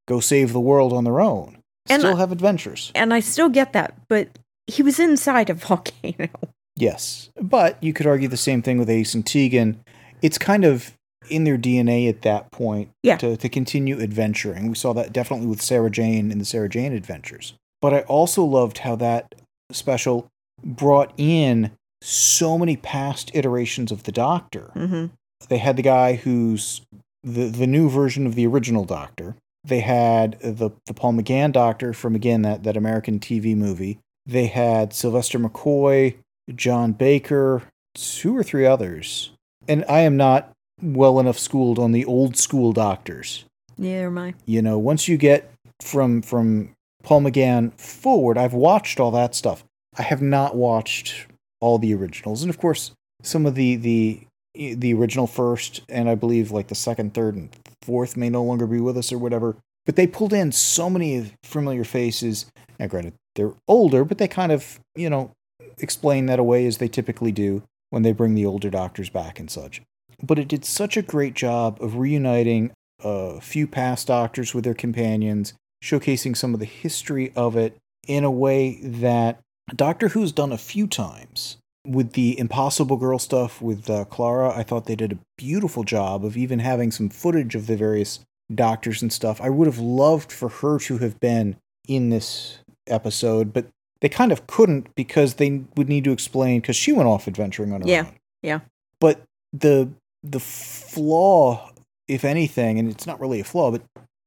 go 0.07 0.19
save 0.19 0.53
the 0.53 0.59
world 0.59 0.91
on 0.93 1.03
their 1.03 1.19
own. 1.19 1.59
And 1.89 2.01
Still 2.01 2.15
have 2.15 2.31
adventures. 2.31 2.91
And 2.95 3.13
I 3.13 3.19
still 3.19 3.49
get 3.49 3.73
that, 3.73 3.93
but 4.09 4.29
he 4.67 4.83
was 4.83 4.99
inside 4.99 5.49
a 5.49 5.53
volcano. 5.55 6.29
Yes. 6.75 7.29
But 7.41 7.81
you 7.83 7.93
could 7.93 8.05
argue 8.07 8.27
the 8.27 8.37
same 8.37 8.61
thing 8.61 8.77
with 8.77 8.89
Ace 8.89 9.13
and 9.13 9.25
Tegan. 9.25 9.79
It's 10.21 10.37
kind 10.37 10.63
of 10.63 10.93
in 11.29 11.43
their 11.43 11.57
DNA 11.57 12.07
at 12.07 12.21
that 12.21 12.51
point 12.51 12.89
Yeah. 13.03 13.17
to, 13.17 13.35
to 13.37 13.49
continue 13.49 13.99
adventuring. 14.01 14.69
We 14.69 14.75
saw 14.75 14.93
that 14.93 15.11
definitely 15.11 15.47
with 15.47 15.61
Sarah 15.61 15.89
Jane 15.91 16.31
in 16.31 16.37
the 16.39 16.45
Sarah 16.45 16.69
Jane 16.69 16.93
adventures. 16.93 17.53
But 17.81 17.93
I 17.93 17.99
also 18.01 18.43
loved 18.43 18.79
how 18.79 18.95
that 18.97 19.35
special 19.71 20.27
brought 20.63 21.13
in 21.17 21.71
so 22.01 22.57
many 22.57 22.77
past 22.77 23.31
iterations 23.33 23.91
of 23.91 24.03
the 24.03 24.11
Doctor. 24.11 24.71
hmm 24.73 25.05
they 25.49 25.59
had 25.59 25.75
the 25.75 25.83
guy 25.83 26.13
who's 26.15 26.81
the 27.23 27.45
the 27.45 27.67
new 27.67 27.89
version 27.89 28.25
of 28.25 28.33
the 28.35 28.47
original 28.47 28.85
Doctor. 28.85 29.35
They 29.63 29.81
had 29.81 30.39
the 30.41 30.71
the 30.87 30.93
Paul 30.95 31.13
McGann 31.13 31.51
Doctor 31.51 31.93
from 31.93 32.15
again 32.15 32.41
that 32.41 32.63
that 32.63 32.75
American 32.75 33.19
TV 33.19 33.55
movie. 33.55 33.99
They 34.27 34.47
had 34.47 34.93
Sylvester 34.93 35.39
McCoy, 35.39 36.17
John 36.53 36.91
Baker, 36.91 37.63
two 37.95 38.35
or 38.35 38.43
three 38.43 38.65
others. 38.65 39.31
And 39.67 39.85
I 39.89 40.01
am 40.01 40.17
not 40.17 40.51
well 40.81 41.19
enough 41.19 41.39
schooled 41.39 41.79
on 41.79 41.93
the 41.93 42.05
old 42.05 42.35
school 42.37 42.73
doctors. 42.73 43.45
Neither 43.77 44.07
am 44.07 44.17
I. 44.17 44.33
You 44.45 44.61
know, 44.61 44.77
once 44.77 45.07
you 45.07 45.17
get 45.17 45.51
from 45.81 46.21
from 46.21 46.73
Paul 47.03 47.21
McGann 47.21 47.73
forward, 47.79 48.37
I've 48.37 48.53
watched 48.53 48.99
all 48.99 49.11
that 49.11 49.33
stuff. 49.33 49.63
I 49.97 50.03
have 50.03 50.21
not 50.21 50.55
watched 50.55 51.27
all 51.59 51.79
the 51.79 51.93
originals, 51.93 52.43
and 52.43 52.49
of 52.49 52.57
course, 52.57 52.91
some 53.23 53.45
of 53.45 53.55
the 53.55 53.75
the 53.75 54.21
the 54.53 54.93
original 54.93 55.27
first, 55.27 55.81
and 55.87 56.09
I 56.09 56.15
believe 56.15 56.51
like 56.51 56.67
the 56.67 56.75
second, 56.75 57.13
third, 57.13 57.35
and 57.35 57.49
fourth 57.83 58.17
may 58.17 58.29
no 58.29 58.43
longer 58.43 58.67
be 58.67 58.81
with 58.81 58.97
us 58.97 59.11
or 59.11 59.17
whatever. 59.17 59.55
But 59.85 59.95
they 59.95 60.07
pulled 60.07 60.33
in 60.33 60.51
so 60.51 60.89
many 60.89 61.31
familiar 61.43 61.83
faces. 61.83 62.47
Now, 62.79 62.87
granted, 62.87 63.13
they're 63.37 63.53
older, 63.67 64.03
but 64.03 64.17
they 64.17 64.27
kind 64.27 64.51
of 64.51 64.79
you 64.95 65.09
know 65.09 65.31
explain 65.77 66.25
that 66.25 66.39
away 66.39 66.65
as 66.65 66.77
they 66.77 66.89
typically 66.89 67.31
do 67.31 67.63
when 67.89 68.03
they 68.03 68.11
bring 68.11 68.35
the 68.35 68.45
older 68.45 68.69
doctors 68.69 69.09
back 69.09 69.39
and 69.39 69.49
such. 69.49 69.81
But 70.21 70.39
it 70.39 70.47
did 70.47 70.65
such 70.65 70.97
a 70.97 71.01
great 71.01 71.35
job 71.35 71.81
of 71.81 71.95
reuniting 71.95 72.71
a 73.03 73.39
few 73.39 73.67
past 73.67 74.07
doctors 74.07 74.53
with 74.53 74.63
their 74.63 74.73
companions, 74.73 75.53
showcasing 75.83 76.35
some 76.35 76.53
of 76.53 76.59
the 76.59 76.65
history 76.65 77.31
of 77.35 77.55
it 77.55 77.77
in 78.07 78.23
a 78.23 78.31
way 78.31 78.79
that 78.81 79.39
Doctor 79.75 80.09
Who's 80.09 80.31
done 80.31 80.51
a 80.51 80.57
few 80.57 80.87
times. 80.87 81.57
With 81.85 82.13
the 82.13 82.37
Impossible 82.37 82.97
Girl 82.97 83.17
stuff 83.17 83.61
with 83.61 83.89
uh, 83.89 84.03
Clara, 84.05 84.53
I 84.53 84.63
thought 84.63 84.87
they 84.87 84.95
did 84.95 85.13
a 85.13 85.19
beautiful 85.37 85.85
job 85.85 86.25
of 86.25 86.35
even 86.35 86.59
having 86.59 86.91
some 86.91 87.07
footage 87.07 87.55
of 87.55 87.67
the 87.67 87.77
various 87.77 88.19
doctors 88.53 89.01
and 89.01 89.13
stuff. 89.13 89.39
I 89.39 89.49
would 89.49 89.67
have 89.67 89.79
loved 89.79 90.31
for 90.31 90.49
her 90.49 90.79
to 90.79 90.97
have 90.97 91.17
been 91.21 91.55
in 91.87 92.09
this 92.09 92.59
episode, 92.89 93.53
but 93.53 93.67
they 94.01 94.09
kind 94.09 94.31
of 94.31 94.45
couldn't 94.47 94.93
because 94.95 95.35
they 95.35 95.63
would 95.75 95.89
need 95.89 96.03
to 96.03 96.11
explain 96.11 96.61
because 96.61 96.75
she 96.75 96.91
went 96.91 97.07
off 97.09 97.27
adventuring 97.27 97.73
on 97.73 97.81
her 97.81 97.87
Yeah, 97.87 98.01
own. 98.07 98.15
yeah. 98.41 98.59
But 98.99 99.21
the 99.53 99.89
the 100.23 100.39
flaw, 100.39 101.71
if 102.07 102.23
anything, 102.25 102.79
and 102.79 102.89
it's 102.89 103.07
not 103.07 103.19
really 103.19 103.39
a 103.39 103.43
flaw, 103.43 103.71
but 103.71 103.81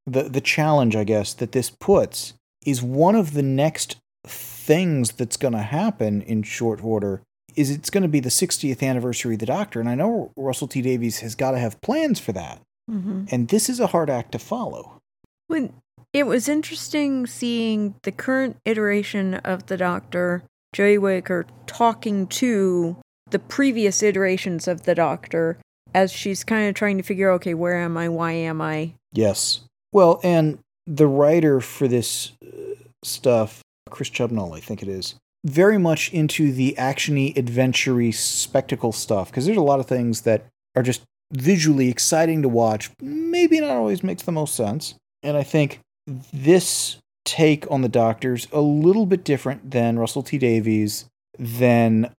the 0.06 0.24
the 0.24 0.40
challenge, 0.40 0.96
I 0.96 1.04
guess, 1.04 1.34
that 1.34 1.52
this 1.52 1.70
puts 1.70 2.34
is 2.66 2.82
one 2.82 3.14
of 3.14 3.32
the 3.34 3.42
next 3.42 3.96
things 4.26 5.12
that's 5.12 5.36
going 5.36 5.54
to 5.54 5.62
happen 5.62 6.20
in 6.22 6.42
short 6.42 6.82
order 6.84 7.22
is 7.56 7.70
it's 7.70 7.90
going 7.90 8.02
to 8.02 8.08
be 8.08 8.20
the 8.20 8.28
60th 8.28 8.82
anniversary 8.82 9.34
of 9.34 9.40
the 9.40 9.46
Doctor, 9.46 9.80
and 9.80 9.88
I 9.88 9.94
know 9.94 10.30
Russell 10.36 10.68
T 10.68 10.82
Davies 10.82 11.20
has 11.20 11.34
got 11.34 11.52
to 11.52 11.58
have 11.58 11.80
plans 11.80 12.20
for 12.20 12.32
that, 12.32 12.60
Mm-hmm. 12.90 13.24
and 13.30 13.48
this 13.48 13.68
is 13.68 13.78
a 13.80 13.88
hard 13.88 14.10
act 14.10 14.32
to 14.32 14.38
follow. 14.38 15.00
When 15.46 15.72
it 16.12 16.24
was 16.24 16.48
interesting 16.48 17.26
seeing 17.26 17.94
the 18.02 18.12
current 18.12 18.56
iteration 18.64 19.34
of 19.34 19.66
the 19.66 19.76
Doctor, 19.76 20.42
Jodie 20.74 21.00
Whittaker, 21.00 21.46
talking 21.66 22.26
to 22.28 22.96
the 23.30 23.38
previous 23.38 24.02
iterations 24.02 24.66
of 24.66 24.82
the 24.82 24.94
Doctor 24.94 25.58
as 25.94 26.12
she's 26.12 26.44
kind 26.44 26.68
of 26.68 26.74
trying 26.74 26.96
to 26.96 27.02
figure, 27.02 27.30
okay, 27.32 27.54
where 27.54 27.76
am 27.76 27.96
I? 27.96 28.08
Why 28.08 28.32
am 28.32 28.60
I? 28.60 28.94
Yes. 29.12 29.60
Well, 29.92 30.20
and 30.22 30.58
the 30.86 31.06
writer 31.06 31.60
for 31.60 31.88
this 31.88 32.32
uh, 32.44 32.74
stuff, 33.04 33.62
Chris 33.88 34.10
Chibnall, 34.10 34.56
I 34.56 34.60
think 34.60 34.82
it 34.82 34.88
is, 34.88 35.14
very 35.44 35.78
much 35.78 36.12
into 36.12 36.52
the 36.52 36.74
actiony, 36.78 37.36
adventure 37.36 38.12
spectacle 38.12 38.92
stuff 38.92 39.30
because 39.30 39.46
there's 39.46 39.56
a 39.56 39.62
lot 39.62 39.80
of 39.80 39.86
things 39.86 40.22
that 40.22 40.46
are 40.76 40.82
just 40.82 41.02
visually 41.32 41.88
exciting 41.88 42.42
to 42.42 42.48
watch. 42.48 42.90
Maybe 43.00 43.60
not 43.60 43.70
always 43.70 44.02
makes 44.02 44.22
the 44.22 44.32
most 44.32 44.54
sense. 44.54 44.94
And 45.22 45.36
I 45.36 45.42
think 45.42 45.80
this 46.06 46.96
take 47.24 47.70
on 47.70 47.82
the 47.82 47.88
Doctor's 47.88 48.48
a 48.52 48.60
little 48.60 49.06
bit 49.06 49.24
different 49.24 49.70
than 49.70 49.98
Russell 49.98 50.22
T 50.22 50.38
Davies, 50.38 51.04
than 51.38 52.12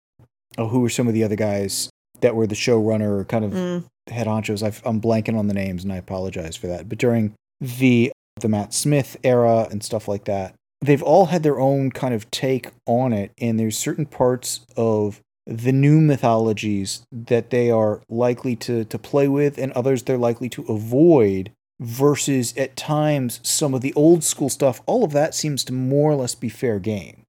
oh, 0.59 0.69
who 0.69 0.81
were 0.81 0.89
some 0.89 1.09
of 1.09 1.15
the 1.15 1.25
other 1.25 1.37
guys 1.37 1.91
that 2.21 2.35
were 2.37 2.47
the 2.47 2.55
showrunner, 2.55 3.27
kind 3.27 3.45
of 3.45 3.53
Mm, 3.53 3.85
head 4.09 4.27
honchos. 4.27 4.63
I've, 4.63 4.83
I'm 4.85 5.01
blanking 5.01 5.39
on 5.39 5.47
the 5.47 5.55
names, 5.55 5.85
and 5.85 5.93
I 5.93 5.97
apologize 5.97 6.57
for 6.57 6.67
that. 6.67 6.89
But 6.89 6.99
during 6.99 7.35
the 7.61 8.13
the 8.41 8.49
Matt 8.49 8.73
Smith 8.73 9.17
era 9.23 9.69
and 9.71 9.83
stuff 9.83 10.09
like 10.09 10.25
that, 10.25 10.55
they've 10.81 11.03
all 11.03 11.27
had 11.27 11.43
their 11.43 11.61
own 11.61 11.91
kind 11.91 12.15
of 12.15 12.31
take 12.31 12.69
on 12.87 13.13
it, 13.13 13.33
and 13.39 13.59
there's 13.59 13.77
certain 13.77 14.07
parts 14.07 14.61
of 14.77 15.21
the 15.47 15.73
new 15.73 16.01
mythologies 16.01 17.03
that 17.11 17.51
they 17.51 17.71
are 17.71 18.03
likely 18.09 18.55
to 18.57 18.85
to 18.85 18.99
play 18.99 19.29
with, 19.29 19.59
and 19.59 19.73
others 19.73 20.03
they're 20.03 20.19
likely 20.19 20.49
to 20.51 20.63
avoid. 20.69 21.53
Versus 21.81 22.55
at 22.59 22.77
times 22.77 23.41
some 23.43 23.73
of 23.73 23.81
the 23.81 23.95
old 23.95 24.23
school 24.23 24.51
stuff, 24.51 24.83
all 24.85 25.03
of 25.03 25.13
that 25.13 25.35
seems 25.35 25.65
to 25.65 25.73
more 25.73 26.13
or 26.13 26.17
less 26.17 26.35
be 26.35 26.51
fair 26.51 26.79
game. 26.79 27.23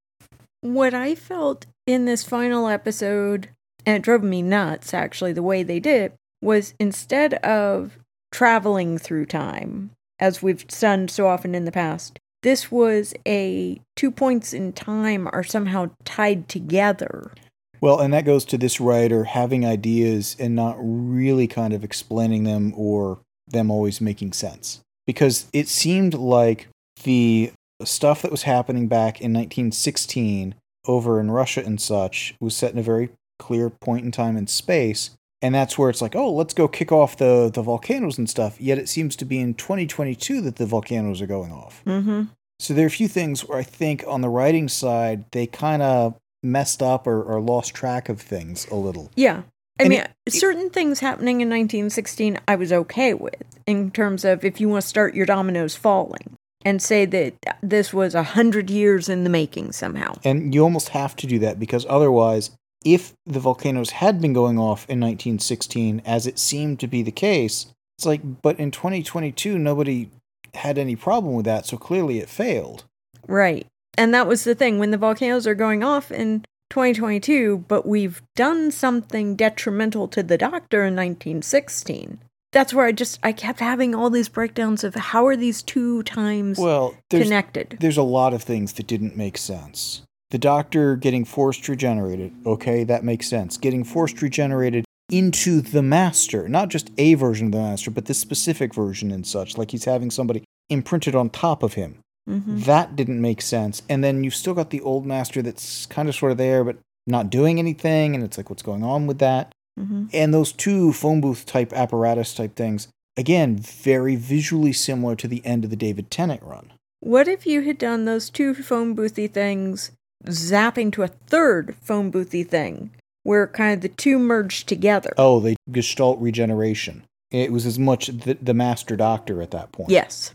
what 0.62 0.93
I 0.93 1.15
felt 1.15 1.65
in 1.88 2.05
this 2.05 2.24
final 2.24 2.67
episode, 2.67 3.50
and 3.86 3.98
it 3.98 4.03
drove 4.03 4.24
me 4.24 4.41
nuts 4.41 4.93
actually, 4.93 5.34
the 5.34 5.41
way 5.43 5.63
they 5.63 5.79
did 5.79 6.01
it, 6.01 6.13
was 6.41 6.74
instead 6.79 7.36
of 7.36 7.98
traveling 8.31 8.98
through 8.98 9.25
time, 9.25 9.91
as 10.20 10.43
we've 10.43 10.67
done 10.67 11.08
so 11.08 11.27
often 11.27 11.55
in 11.55 11.65
the 11.65 11.72
past, 11.72 12.20
this 12.43 12.72
was 12.72 13.13
a 13.27 13.79
two 13.96 14.12
points 14.12 14.53
in 14.53 14.74
time 14.74 15.27
are 15.31 15.43
somehow 15.43 15.89
tied 16.03 16.48
together. 16.48 17.31
Well, 17.79 18.00
and 18.00 18.13
that 18.13 18.25
goes 18.25 18.46
to 18.46 18.58
this 18.58 18.79
writer 18.79 19.24
having 19.24 19.65
ideas 19.65 20.36
and 20.39 20.55
not 20.55 20.75
really 20.79 21.48
kind 21.48 21.74
of 21.74 21.84
explaining 21.84 22.43
them 22.43 22.74
or 22.75 23.20
them 23.51 23.72
always 23.72 24.01
making 24.01 24.34
sense. 24.34 24.81
Because 25.08 25.48
it 25.53 25.67
seemed 25.67 26.13
like 26.13 26.67
the 27.03 27.51
stuff 27.84 28.22
that 28.22 28.31
was 28.31 28.43
happening 28.43 28.88
back 28.88 29.20
in 29.22 29.34
1916 29.34 30.55
over 30.86 31.20
in 31.20 31.31
Russia 31.31 31.63
and 31.65 31.79
such 31.81 32.36
was 32.39 32.55
set 32.55 32.74
in 32.74 32.79
a 32.79 32.84
very 32.84 33.10
clear 33.39 33.70
point 33.70 34.05
in 34.05 34.12
time 34.12 34.38
and 34.38 34.50
space. 34.50 35.12
And 35.41 35.55
that's 35.55 35.77
where 35.77 35.89
it's 35.89 36.01
like, 36.01 36.15
oh, 36.15 36.31
let's 36.31 36.53
go 36.53 36.67
kick 36.67 36.91
off 36.91 37.17
the, 37.17 37.50
the 37.51 37.63
volcanoes 37.63 38.17
and 38.17 38.29
stuff. 38.29 38.62
Yet 38.62 38.77
it 38.77 38.88
seems 38.88 39.15
to 39.17 39.25
be 39.25 39.39
in 39.39 39.55
2022 39.55 40.39
that 40.41 40.58
the 40.58 40.67
volcanoes 40.67 41.22
are 41.22 41.27
going 41.27 41.51
off. 41.51 41.81
Mm-hmm. 41.86 42.24
So 42.60 42.75
there 42.75 42.86
are 42.86 42.88
a 42.88 42.91
few 42.91 43.08
things 43.08 43.48
where 43.48 43.58
I 43.58 43.63
think 43.63 44.03
on 44.08 44.22
the 44.22 44.29
writing 44.29 44.70
side, 44.70 45.25
they 45.31 45.48
kind 45.48 45.81
of 45.81 46.15
messed 46.43 46.84
up 46.84 47.08
or, 47.08 47.24
or 47.24 47.41
lost 47.41 47.74
track 47.74 48.08
of 48.08 48.22
things 48.22 48.67
a 48.67 48.75
little. 48.75 49.12
Yeah. 49.15 49.41
I 49.80 49.84
And 49.84 49.90
mean, 49.90 50.04
it- 50.25 50.34
certain 50.34 50.70
things 50.70 51.00
happening 51.00 51.42
in 51.42 51.50
1916 51.50 52.38
I 52.48 52.56
was 52.56 52.72
okay 52.72 53.13
with 53.13 53.36
in 53.66 53.92
terms 53.92 54.24
of 54.25 54.44
if 54.46 54.60
you 54.62 54.70
want 54.70 54.84
to 54.84 54.88
start 54.88 55.16
your 55.16 55.25
dominoes 55.25 55.75
falling 55.75 56.36
and 56.63 56.82
say 56.82 57.06
that 57.06 57.34
this 57.63 57.92
was 57.94 58.13
a 58.13 58.22
hundred 58.24 58.70
years 58.70 59.10
in 59.10 59.24
the 59.24 59.30
making 59.30 59.72
somehow. 59.72 60.13
And 60.24 60.54
you 60.54 60.62
almost 60.62 60.90
have 60.90 61.16
to 61.18 61.28
do 61.28 61.40
that 61.40 61.60
because 61.60 61.86
otherwise, 61.90 62.51
if 62.86 63.13
the 63.25 63.40
volcanoes 63.40 63.92
had 63.92 64.22
been 64.22 64.34
going 64.34 64.60
off 64.60 64.86
in 64.90 65.00
1916, 65.00 66.01
as 66.06 66.28
it 66.28 66.38
seemed 66.38 66.80
to 66.80 66.88
be 66.88 67.01
the 67.01 67.12
case, 67.12 67.68
it's 67.98 68.06
like, 68.06 68.42
but 68.42 68.60
in 68.60 68.72
2022, 68.72 69.58
nobody 69.58 70.10
had 70.54 70.78
any 70.78 70.96
problem 70.96 71.34
with 71.36 71.46
that, 71.46 71.66
so 71.66 71.78
clearly 71.78 72.20
it 72.20 72.30
failed. 72.30 72.84
Right. 73.28 73.66
And 73.98 74.13
that 74.13 74.28
was 74.28 74.44
the 74.44 74.56
thing 74.56 74.80
when 74.80 74.92
the 74.92 74.98
volcanoes 74.98 75.46
are 75.48 75.56
going 75.56 75.84
off 75.84 76.12
in 76.12 76.44
2022, 76.72 77.66
but 77.68 77.86
we've 77.86 78.22
done 78.36 78.72
something 78.72 79.36
detrimental 79.36 80.08
to 80.08 80.24
the 80.24 80.38
doctor 80.38 80.80
in 80.80 80.96
1916. 80.96 82.20
That's 82.54 82.74
where 82.74 82.86
I 82.86 82.92
just 82.92 83.20
I 83.22 83.34
kept 83.34 83.60
having 83.60 83.94
all 83.94 84.10
these 84.10 84.30
breakdowns 84.30 84.84
of 84.84 84.96
how 84.96 85.28
are 85.28 85.36
these 85.36 85.62
two 85.62 86.01
times 86.04 86.58
Well, 86.58 86.96
there's, 87.10 87.25
connected. 87.25 87.78
there's 87.80 87.98
a 87.98 88.04
lot 88.04 88.34
of 88.34 88.42
things 88.44 88.74
that 88.74 88.88
didn't 88.88 89.16
make 89.16 89.38
sense. 89.38 90.01
The 90.32 90.38
doctor 90.38 90.96
getting 90.96 91.25
forced 91.25 91.68
regenerated, 91.68 92.34
okay, 92.46 92.84
that 92.86 93.04
makes 93.04 93.28
sense. 93.28 93.58
Getting 93.58 93.84
forced 93.84 94.22
regenerated 94.22 94.86
into 95.10 95.60
the 95.60 95.82
master, 95.84 96.48
not 96.48 96.70
just 96.70 96.90
a 96.98 97.16
version 97.16 97.48
of 97.48 97.51
the 97.51 97.58
master, 97.60 97.92
but 97.92 98.06
this 98.06 98.20
specific 98.20 98.74
version 98.74 99.12
and 99.12 99.28
such, 99.28 99.58
like 99.58 99.72
he's 99.72 99.86
having 99.86 100.10
somebody 100.10 100.44
imprinted 100.70 101.16
on 101.16 101.30
top 101.30 101.63
of 101.63 101.74
him. 101.74 102.00
Hmm 102.28 102.60
That 102.60 102.96
didn't 102.96 103.22
make 103.22 103.42
sense. 103.42 103.82
And 103.90 104.04
then 104.04 104.24
you've 104.24 104.36
still 104.36 104.54
got 104.54 104.70
the 104.70 104.82
old 104.82 105.06
master 105.06 105.42
that's 105.42 105.86
kind 105.88 106.08
of 106.10 106.16
sort 106.16 106.32
of 106.32 106.38
there, 106.38 106.63
but 106.63 106.78
not 107.08 107.30
doing 107.30 107.60
anything. 107.60 108.16
And 108.16 108.24
it's 108.24 108.38
like, 108.38 108.50
what's 108.50 108.63
going 108.63 108.84
on 108.84 109.08
with 109.08 109.20
that? 109.20 109.51
hmm 109.78 110.06
And 110.13 110.34
those 110.34 110.51
two 110.51 110.94
phone 110.94 111.22
booth 111.22 111.46
type 111.46 111.74
apparatus 111.74 112.34
type 112.34 112.56
things, 112.56 112.88
again, 113.18 113.58
very 113.58 114.16
visually 114.16 114.74
similar 114.74 115.16
to 115.16 115.28
the 115.28 115.46
end 115.46 115.63
of 115.63 115.70
the 115.70 115.75
David 115.75 116.12
Tennant 116.12 116.44
run. 116.44 116.74
What 117.00 117.28
if 117.28 117.48
you 117.48 117.62
had 117.62 117.78
done 117.80 118.06
those 118.06 118.30
two 118.30 118.54
phone 118.54 118.96
boothy 118.96 119.32
things, 119.32 119.92
zapping 120.25 120.92
to 120.94 121.04
a 121.04 121.08
third 121.08 121.75
phone 121.82 122.12
boothy 122.12 122.48
thing, 122.48 122.92
where 123.24 123.48
kind 123.48 123.74
of 123.74 123.82
the 123.82 123.90
two 123.90 124.20
merged 124.20 124.68
together? 124.68 125.12
Oh, 125.18 125.40
the 125.40 125.56
Gestalt 125.72 126.20
regeneration. 126.20 127.04
It 127.32 127.51
was 127.51 127.66
as 127.66 127.80
much 127.80 128.08
the, 128.08 128.38
the 128.42 128.54
master 128.54 128.96
doctor 128.96 129.42
at 129.42 129.51
that 129.51 129.72
point. 129.72 129.90
Yes. 129.90 130.34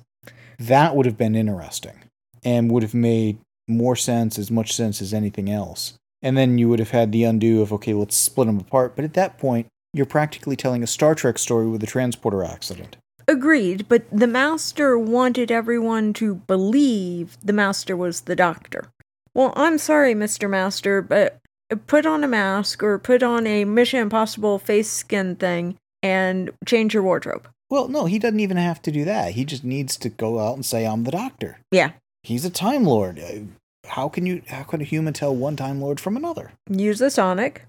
That 0.59 0.97
would 0.97 1.07
have 1.07 1.19
been 1.19 1.35
interesting 1.35 2.05
and 2.45 2.71
would 2.71 2.83
have 2.83 2.95
made 2.95 3.39
more 3.69 3.97
sense, 3.97 4.39
as 4.39 4.51
much 4.51 4.75
sense 4.75 5.03
as 5.03 5.13
anything 5.13 5.51
else. 5.51 5.95
And 6.23 6.37
then 6.37 6.59
you 6.59 6.69
would 6.69 6.79
have 6.79 6.91
had 6.91 7.13
the 7.13 7.25
undo 7.25 7.63
of, 7.63 7.73
okay, 7.73 7.95
let's 7.95 8.17
split 8.17 8.47
them 8.47 8.59
apart. 8.59 8.97
But 8.97 9.05
at 9.05 9.15
that 9.15 9.39
point, 9.39 9.67
you're 9.93 10.07
practically 10.07 10.57
telling 10.57 10.83
a 10.83 10.87
Star 10.87 11.15
Trek 11.15 11.39
story 11.39 11.67
with 11.67 11.83
a 11.83 11.87
transporter 11.87 12.45
accident. 12.45 12.97
Agreed, 13.29 13.89
but 13.89 14.05
the 14.13 14.29
master 14.29 14.97
wanted 14.97 15.51
everyone 15.51 16.13
to 16.15 16.37
believe 16.37 17.37
the 17.43 17.53
master 17.53 17.97
was 17.97 18.23
the 18.23 18.37
doctor. 18.37 18.89
Well, 19.35 19.53
I'm 19.57 19.79
sorry, 19.79 20.15
Mr. 20.15 20.49
Master, 20.49 21.03
but 21.03 21.39
put 21.87 22.07
on 22.07 22.23
a 22.23 22.29
mask 22.29 22.83
or 22.83 22.99
put 22.99 23.23
on 23.23 23.47
a 23.47 23.65
Mission 23.65 24.01
Impossible 24.01 24.59
face 24.59 24.91
skin 24.91 25.35
thing 25.35 25.77
and 26.03 26.51
change 26.65 26.95
your 26.95 27.03
wardrobe. 27.03 27.49
Well, 27.71 27.89
no, 27.89 28.07
he 28.07 28.19
doesn't 28.19 28.41
even 28.41 28.57
have 28.57 28.81
to 28.83 28.93
do 28.93 29.05
that. 29.05 29.33
He 29.33 29.45
just 29.45 29.65
needs 29.65 29.97
to 29.99 30.09
go 30.09 30.39
out 30.39 30.55
and 30.55 30.65
say, 30.65 30.87
I'm 30.87 31.05
the 31.05 31.11
doctor. 31.11 31.59
Yeah. 31.73 31.93
He's 32.23 32.45
a 32.45 32.51
Time 32.51 32.85
Lord. 32.85 33.19
Uh, 33.19 33.89
How 33.89 34.09
can 34.09 34.27
you? 34.27 34.43
How 34.49 34.63
can 34.65 34.81
a 34.81 34.85
human 34.85 35.15
tell 35.15 35.35
one 35.35 35.57
Time 35.57 35.81
Lord 35.81 36.01
from 36.01 36.17
another? 36.17 36.53
Use 36.71 36.99
the 36.99 37.11
Sonic. 37.11 37.63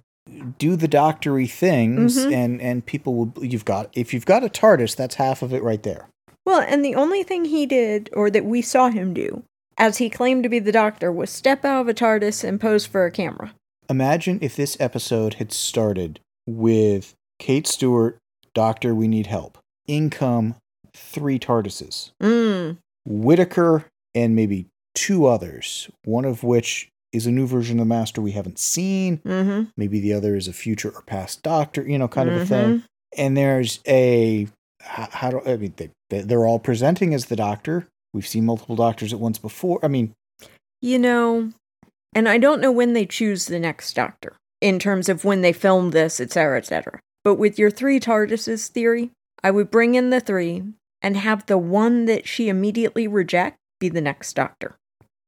do 0.60 0.76
the 0.76 0.90
doctory 0.90 1.48
things 1.48 2.18
Mhm. 2.26 2.34
and 2.34 2.62
and 2.62 2.86
people 2.86 3.14
will 3.16 3.34
you've 3.42 3.64
got 3.64 3.90
if 3.94 4.14
you've 4.14 4.26
got 4.26 4.44
a 4.44 4.50
TARDIS 4.50 4.94
that's 4.94 5.16
half 5.16 5.42
of 5.42 5.54
it 5.54 5.64
right 5.64 5.82
there. 5.84 6.08
Well, 6.46 6.60
and 6.60 6.84
the 6.84 6.96
only 6.96 7.24
thing 7.24 7.46
he 7.46 7.66
did, 7.66 8.10
or 8.14 8.30
that 8.32 8.44
we 8.44 8.62
saw 8.62 8.90
him 8.90 9.14
do, 9.14 9.44
as 9.78 10.00
he 10.00 10.10
claimed 10.10 10.44
to 10.44 10.50
be 10.50 10.60
the 10.60 10.74
doctor, 10.74 11.14
was 11.14 11.30
step 11.30 11.64
out 11.64 11.80
of 11.80 11.88
a 11.88 11.94
TARDIS 11.94 12.44
and 12.44 12.60
pose 12.60 12.86
for 12.86 13.06
a 13.06 13.12
camera. 13.12 13.54
Imagine 13.90 14.40
if 14.42 14.54
this 14.58 14.76
episode 14.82 15.36
had 15.36 15.54
started 15.54 16.20
with 16.46 17.14
Kate 17.40 17.66
Stewart, 17.68 18.18
Doctor, 18.54 18.94
we 18.94 19.08
need 19.08 19.28
help. 19.28 19.58
Income 19.88 20.56
three 20.94 21.40
TARDISes. 21.40 22.12
Mm. 22.22 22.78
Whittaker 23.06 23.86
and 24.16 24.36
maybe 24.36 24.68
two 24.96 25.26
others, 25.26 25.90
one 26.06 26.26
of 26.26 26.44
which 26.44 26.90
is 27.14 27.26
a 27.26 27.32
new 27.32 27.48
version 27.48 27.80
of 27.80 27.86
the 27.86 27.90
Master 27.90 28.22
we 28.22 28.32
haven't 28.32 28.60
seen. 28.60 29.18
Mm-hmm. 29.20 29.70
Maybe 29.78 30.00
the 30.00 30.14
other 30.14 30.36
is 30.36 30.48
a 30.48 30.54
future 30.54 30.90
or 30.90 31.02
past 31.04 31.42
Doctor, 31.44 31.84
you 31.88 31.98
know, 31.98 32.08
kind 32.08 32.30
of 32.30 32.36
a 32.36 32.46
Mhm. 32.46 32.48
thing. 32.48 32.84
And 33.18 33.38
there's 33.38 33.80
a 33.88 34.48
how, 34.82 35.08
how 35.12 35.30
do 35.32 35.42
I 35.46 35.58
mean 35.58 35.74
they 35.78 35.90
they- 36.10 36.22
they're 36.22 36.46
all 36.46 36.60
presenting 36.60 37.14
as 37.14 37.26
the 37.26 37.36
Doctor. 37.36 37.88
We've 38.14 38.28
seen 38.28 38.46
multiple 38.46 38.76
Doctors 38.76 39.14
at 39.14 39.20
once 39.20 39.38
before. 39.38 39.80
I 39.84 39.88
mean, 39.88 40.14
You 40.82 41.00
know, 41.00 41.52
and 42.14 42.30
I 42.30 42.38
don't 42.38 42.62
know 42.62 42.72
when 42.72 42.94
they 42.94 43.06
choose 43.06 43.46
the 43.48 43.60
next 43.60 43.94
Doctor 43.96 44.36
in 44.62 44.78
terms 44.80 45.10
of 45.10 45.26
when 45.26 45.42
they 45.42 45.54
film 45.54 45.92
this, 45.92 46.20
et 46.20 46.32
cetera, 46.32 46.58
et 46.58 46.66
cetera. 46.66 47.00
But 47.24 47.36
with 47.36 47.58
your 47.60 47.72
three 47.72 48.00
TARDISes 48.00 48.68
theory, 48.68 49.12
I 49.44 49.52
would 49.52 49.72
bring 49.72 49.96
in 49.96 50.10
the 50.10 50.20
three 50.20 50.64
and 51.02 51.16
have 51.18 51.46
the 51.46 51.58
one 51.58 52.06
that 52.06 52.28
she 52.28 52.50
immediately 52.50 53.08
reject 53.08 53.58
be 53.80 53.90
the 53.90 54.02
next 54.02 54.34
Doctor. 54.34 54.76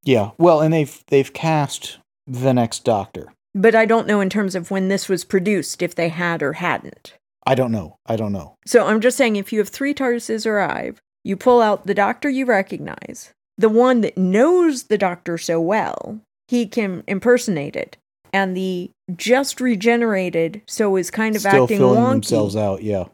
yeah. 0.04 0.32
Well, 0.38 0.62
and 0.62 0.74
they've 0.74 1.04
they've 1.08 1.32
cast 1.32 2.00
the 2.26 2.54
next 2.54 2.84
Doctor. 2.84 3.28
But 3.54 3.76
I 3.76 3.86
don't 3.86 4.08
know 4.08 4.22
in 4.22 4.30
terms 4.30 4.56
of 4.56 4.72
when 4.72 4.88
this 4.88 5.10
was 5.10 5.24
produced 5.26 5.82
if 5.82 5.96
they 5.96 6.10
had 6.10 6.42
or 6.44 6.54
hadn't. 6.54 7.14
I 7.46 7.56
don't 7.56 7.72
know. 7.72 7.98
I 8.06 8.16
don't 8.16 8.32
know. 8.32 8.56
So 8.66 8.86
I'm 8.86 9.02
just 9.02 9.18
saying 9.18 9.36
if 9.36 9.52
you 9.52 9.60
have 9.60 9.70
three 9.70 9.94
TARDISes 9.94 10.46
arrive, 10.46 11.00
you 11.24 11.36
pull 11.36 11.62
out 11.62 11.86
the 11.88 11.94
doctor 11.96 12.30
you 12.30 12.46
recognize, 12.46 13.32
the 13.58 13.70
one 13.70 14.02
that 14.02 14.18
knows 14.18 14.84
the 14.84 14.98
doctor 14.98 15.38
so 15.38 15.60
well, 15.60 16.20
he 16.48 16.68
can 16.68 17.04
impersonate 17.08 17.76
it, 17.76 17.98
and 18.32 18.56
the 18.56 18.92
just 19.16 19.60
regenerated, 19.60 20.62
so 20.68 20.96
is 20.96 21.10
kind 21.12 21.36
of 21.36 21.42
Still 21.42 21.64
acting 21.64 21.78
filling 21.80 22.00
wonky. 22.00 22.12
themselves 22.12 22.56
out. 22.56 22.84
Yeah. 22.84 23.06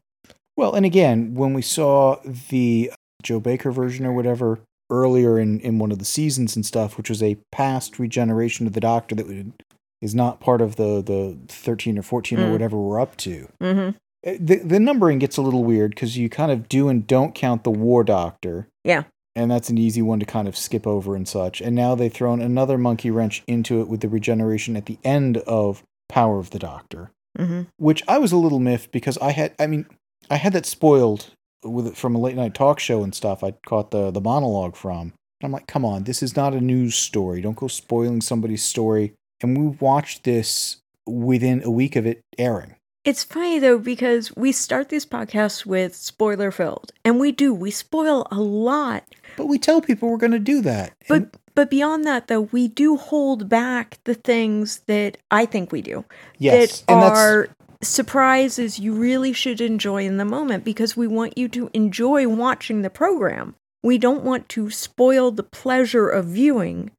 Well, 0.58 0.74
and 0.74 0.86
again, 0.86 1.34
when 1.36 1.54
we 1.54 1.62
saw 1.62 2.18
the 2.50 2.92
Joe 3.24 3.40
Baker 3.40 3.72
version 3.72 4.06
or 4.06 4.14
whatever 4.14 4.60
earlier 4.90 5.40
in 5.40 5.60
in 5.62 5.80
one 5.80 5.92
of 5.92 6.00
the 6.00 6.06
seasons 6.06 6.56
and 6.56 6.66
stuff, 6.66 6.98
which 6.98 7.10
was 7.10 7.22
a 7.24 7.38
past 7.52 8.00
regeneration 8.00 8.68
of 8.68 8.74
the 8.74 8.80
Doctor 8.80 9.16
that 9.16 9.28
would, 9.28 9.54
is 10.02 10.14
not 10.16 10.40
part 10.40 10.62
of 10.62 10.76
the 10.76 11.02
the 11.02 11.38
thirteen 11.48 11.98
or 11.98 12.04
fourteen 12.04 12.40
or 12.40 12.48
Mm. 12.48 12.52
whatever 12.52 12.78
we're 12.78 13.00
up 13.00 13.18
to. 13.18 13.48
hmm 13.60 13.90
Uh, 14.26 14.34
the 14.40 14.58
the 14.64 14.80
numbering 14.80 15.20
gets 15.20 15.38
a 15.38 15.42
little 15.42 15.64
weird 15.64 15.92
because 15.92 16.18
you 16.18 16.30
kind 16.30 16.52
of 16.52 16.68
do 16.70 16.88
and 16.90 17.06
don't 17.08 17.36
count 17.36 17.64
the 17.64 17.72
War 17.72 18.04
Doctor. 18.04 18.68
Yeah. 18.84 19.04
And 19.38 19.52
that's 19.52 19.70
an 19.70 19.78
easy 19.78 20.02
one 20.02 20.20
to 20.22 20.26
kind 20.26 20.48
of 20.48 20.56
skip 20.56 20.88
over 20.88 21.14
and 21.16 21.28
such. 21.28 21.60
And 21.62 21.76
now 21.76 21.94
they've 21.94 22.14
thrown 22.14 22.42
another 22.42 22.78
monkey 22.78 23.12
wrench 23.12 23.44
into 23.48 23.82
it 23.82 23.90
with 23.90 24.00
the 24.00 24.08
regeneration 24.08 24.78
at 24.78 24.86
the 24.86 24.98
end 25.04 25.38
of 25.40 25.84
Power 26.08 26.40
of 26.40 26.52
the 26.52 26.60
Doctor, 26.60 27.12
hmm 27.38 27.64
which 27.78 28.02
I 28.08 28.18
was 28.20 28.32
a 28.32 28.38
little 28.38 28.60
miffed 28.60 28.92
because 28.92 29.18
I 29.18 29.32
had, 29.32 29.54
I 29.60 29.68
mean, 29.68 29.88
I 30.30 30.36
had 30.38 30.54
that 30.54 30.66
spoiled 30.66 31.28
with 31.64 31.88
it 31.88 31.98
from 31.98 32.16
a 32.16 32.20
late 32.20 32.36
night 32.36 32.54
talk 32.54 32.80
show 32.80 33.04
and 33.04 33.14
stuff. 33.14 33.44
I 33.44 33.52
caught 33.68 33.92
the 33.92 34.12
the 34.12 34.22
monologue 34.22 34.76
from. 34.76 35.14
I'm 35.44 35.52
like, 35.52 35.68
come 35.68 35.84
on, 35.86 36.06
this 36.06 36.24
is 36.24 36.36
not 36.36 36.54
a 36.54 36.62
news 36.62 36.96
story. 36.96 37.42
Don't 37.42 37.58
go 37.58 37.68
spoiling 37.68 38.22
somebody's 38.22 38.64
story. 38.64 39.14
And 39.42 39.58
we 39.58 39.78
watched 39.80 40.24
this 40.24 40.78
within 41.06 41.62
a 41.64 41.70
week 41.70 41.96
of 41.96 42.06
it 42.06 42.22
airing. 42.38 42.76
It's 43.04 43.24
funny 43.24 43.60
though 43.60 43.78
because 43.78 44.36
we 44.36 44.52
start 44.52 44.90
these 44.90 45.06
podcasts 45.06 45.66
with 45.66 45.94
spoiler 45.96 46.50
filled, 46.52 46.92
and 47.04 47.20
we 47.20 47.32
do. 47.32 47.54
We 47.54 47.70
spoil 47.70 48.26
a 48.32 48.40
lot, 48.40 49.04
But 49.38 49.46
we 49.48 49.60
tell 49.60 49.82
people 49.82 50.10
we're 50.10 50.18
going 50.18 50.32
to 50.32 50.40
do 50.40 50.62
that. 50.62 50.94
but 51.08 51.16
And- 51.16 51.32
but 51.54 51.70
beyond 51.70 52.04
that 52.04 52.28
though, 52.28 52.42
we 52.52 52.68
do 52.68 52.98
hold 52.98 53.48
back 53.48 54.00
the 54.04 54.14
things 54.16 54.82
that 54.88 55.18
I 55.32 55.46
think 55.46 55.72
we 55.72 55.82
do. 55.82 56.04
yes, 56.38 56.82
that 56.82 56.92
and 56.94 57.02
that's 57.02 57.18
are 57.20 57.48
surprises 57.82 58.80
you 58.80 58.94
really 58.94 59.34
should 59.34 59.62
enjoy 59.62 60.06
in 60.06 60.18
the 60.18 60.26
moment 60.26 60.64
because 60.64 60.98
we 60.98 61.08
want 61.08 61.38
you 61.38 61.48
to 61.50 61.70
enjoy 61.74 62.28
watching 62.28 62.82
the 62.82 62.90
program. 62.90 63.56
We 63.84 63.98
don't 63.98 64.24
want 64.24 64.50
to 64.50 64.70
spoil 64.70 65.32
the 65.32 65.44
pleasure 65.44 66.10
of 66.10 66.26
viewing. 66.26 66.92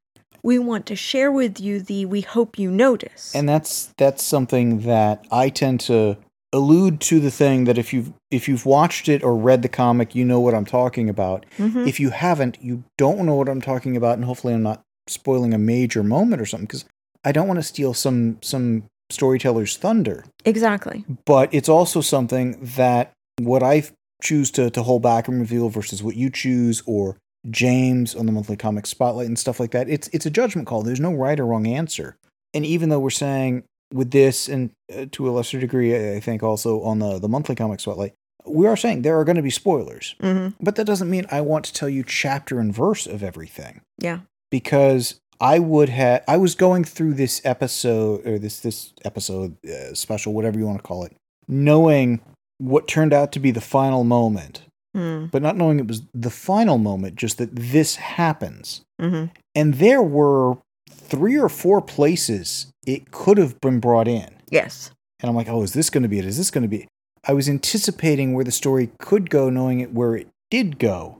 We 0.43 0.59
want 0.59 0.85
to 0.87 0.95
share 0.95 1.31
with 1.31 1.59
you 1.59 1.81
the 1.81 2.05
we 2.05 2.21
hope 2.21 2.57
you 2.57 2.71
notice. 2.71 3.35
and 3.35 3.47
that's 3.49 3.93
that's 3.97 4.23
something 4.23 4.81
that 4.81 5.25
I 5.31 5.49
tend 5.49 5.81
to 5.81 6.17
allude 6.53 7.01
to 7.01 7.19
the 7.19 7.31
thing 7.31 7.65
that 7.65 7.77
if 7.77 7.91
you've 7.93 8.13
if 8.31 8.47
you've 8.47 8.65
watched 8.65 9.09
it 9.09 9.23
or 9.23 9.35
read 9.35 9.61
the 9.61 9.67
comic, 9.69 10.15
you 10.15 10.23
know 10.23 10.39
what 10.39 10.53
I'm 10.55 10.65
talking 10.65 11.09
about. 11.09 11.45
Mhm. 11.57 11.85
If 11.87 11.99
you 11.99 12.11
haven't, 12.11 12.57
you 12.61 12.83
don't 12.97 13.25
know 13.25 13.35
what 13.35 13.49
I'm 13.49 13.61
talking 13.61 13.97
about, 13.97 14.15
and 14.15 14.23
hopefully 14.25 14.53
I'm 14.53 14.63
not 14.63 14.81
spoiling 15.07 15.53
a 15.53 15.57
major 15.57 16.03
moment 16.03 16.41
or 16.41 16.45
something 16.45 16.65
because 16.67 16.85
I 17.25 17.31
don't 17.33 17.47
want 17.47 17.59
to 17.59 17.63
steal 17.63 17.93
some 17.93 18.37
some 18.41 18.83
storyteller's 19.09 19.77
thunder. 19.77 20.25
exactly. 20.45 21.05
But 21.25 21.53
it's 21.53 21.69
also 21.69 22.01
something 22.01 22.57
that 22.75 23.13
what 23.39 23.63
I 23.63 23.83
choose 24.21 24.49
to 24.51 24.69
to 24.71 24.83
hold 24.83 25.01
back 25.03 25.27
and 25.27 25.39
reveal 25.39 25.69
versus 25.69 26.01
what 26.03 26.15
you 26.15 26.29
choose 26.29 26.81
or 26.85 27.17
James 27.49 28.15
on 28.15 28.25
the 28.25 28.31
monthly 28.31 28.57
comic 28.57 28.85
spotlight 28.85 29.27
and 29.27 29.37
stuff 29.39 29.59
like 29.59 29.71
that. 29.71 29.87
It's 29.89 30.07
it's 30.09 30.25
a 30.25 30.29
judgment 30.31 30.67
call. 30.67 30.81
There's 30.81 30.99
no 30.99 31.13
right 31.13 31.39
or 31.39 31.45
wrong 31.45 31.67
answer. 31.67 32.17
And 32.53 32.65
even 32.65 32.89
though 32.89 32.99
we're 32.99 33.09
saying 33.11 33.63
with 33.93 34.11
this 34.11 34.49
and 34.49 34.71
uh, 34.93 35.05
to 35.13 35.29
a 35.29 35.31
lesser 35.31 35.59
degree 35.59 35.95
I 36.15 36.19
think 36.19 36.43
also 36.43 36.81
on 36.81 36.99
the 36.99 37.19
the 37.19 37.29
monthly 37.29 37.55
comic 37.55 37.79
spotlight, 37.79 38.13
we 38.45 38.67
are 38.67 38.75
saying 38.75 39.03
there 39.03 39.17
are 39.19 39.23
going 39.23 39.35
to 39.37 39.41
be 39.41 39.49
spoilers. 39.51 40.15
hmm 40.19 40.49
But 40.59 40.75
that 40.75 40.85
doesn't 40.85 41.09
mean 41.09 41.25
I 41.31 41.41
want 41.41 41.63
to 41.65 41.73
tell 41.73 41.87
you 41.89 42.03
chapter 42.03 42.59
and 42.59 42.73
verse 42.73 43.05
of 43.07 43.21
everything 43.23 43.81
Yeah. 43.99 44.19
because 44.51 45.19
I 45.39 45.59
would 45.59 45.89
have 45.89 46.23
I 46.27 46.37
was 46.37 46.55
going 46.55 46.83
through 46.83 47.13
this 47.15 47.41
episode 47.45 48.25
or 48.25 48.39
this 48.39 48.59
this 48.59 48.93
episode 49.05 49.55
uh, 49.65 49.93
special 49.93 50.33
whatever 50.33 50.57
you 50.59 50.65
want 50.65 50.79
to 50.79 50.83
call 50.83 51.03
it 51.03 51.13
knowing 51.47 52.21
what 52.57 52.87
turned 52.87 53.13
out 53.13 53.31
to 53.33 53.39
be 53.39 53.51
the 53.51 53.61
final 53.61 54.03
moment 54.03 54.61
Mm-hmm. 54.95 55.27
but 55.27 55.43
not 55.43 55.55
knowing 55.57 55.79
it 55.79 55.87
was 55.87 56.01
the 56.15 56.31
final 56.31 56.79
moment 56.79 57.17
just 57.17 57.37
that 57.37 57.55
this 57.55 57.97
happens 57.97 58.81
hmm 58.99 59.25
and 59.53 59.75
there 59.75 60.01
were 60.01 60.57
three 60.89 61.37
or 61.37 61.49
four 61.49 61.81
places 61.81 62.67
it 62.87 63.11
could 63.11 63.37
have 63.37 63.59
been 63.61 63.79
brought 63.79 64.07
in 64.07 64.29
Yes. 64.49 64.89
and 65.19 65.29
I'm 65.29 65.35
like 65.35 65.49
oh 65.49 65.61
is 65.61 65.73
this 65.73 65.91
going 65.91 66.01
to 66.03 66.09
be 66.09 66.17
it 66.17 66.25
is 66.25 66.37
this 66.37 66.49
going 66.49 66.63
to 66.63 66.67
be 66.67 66.83
it? 66.83 66.87
I 67.27 67.33
was 67.33 67.47
anticipating 67.47 68.33
where 68.33 68.45
the 68.45 68.51
story 68.51 68.89
could 68.97 69.29
go 69.29 69.49
knowing 69.51 69.81
it 69.81 69.93
where 69.93 70.15
it 70.15 70.29
did 70.49 70.79
go 70.79 71.17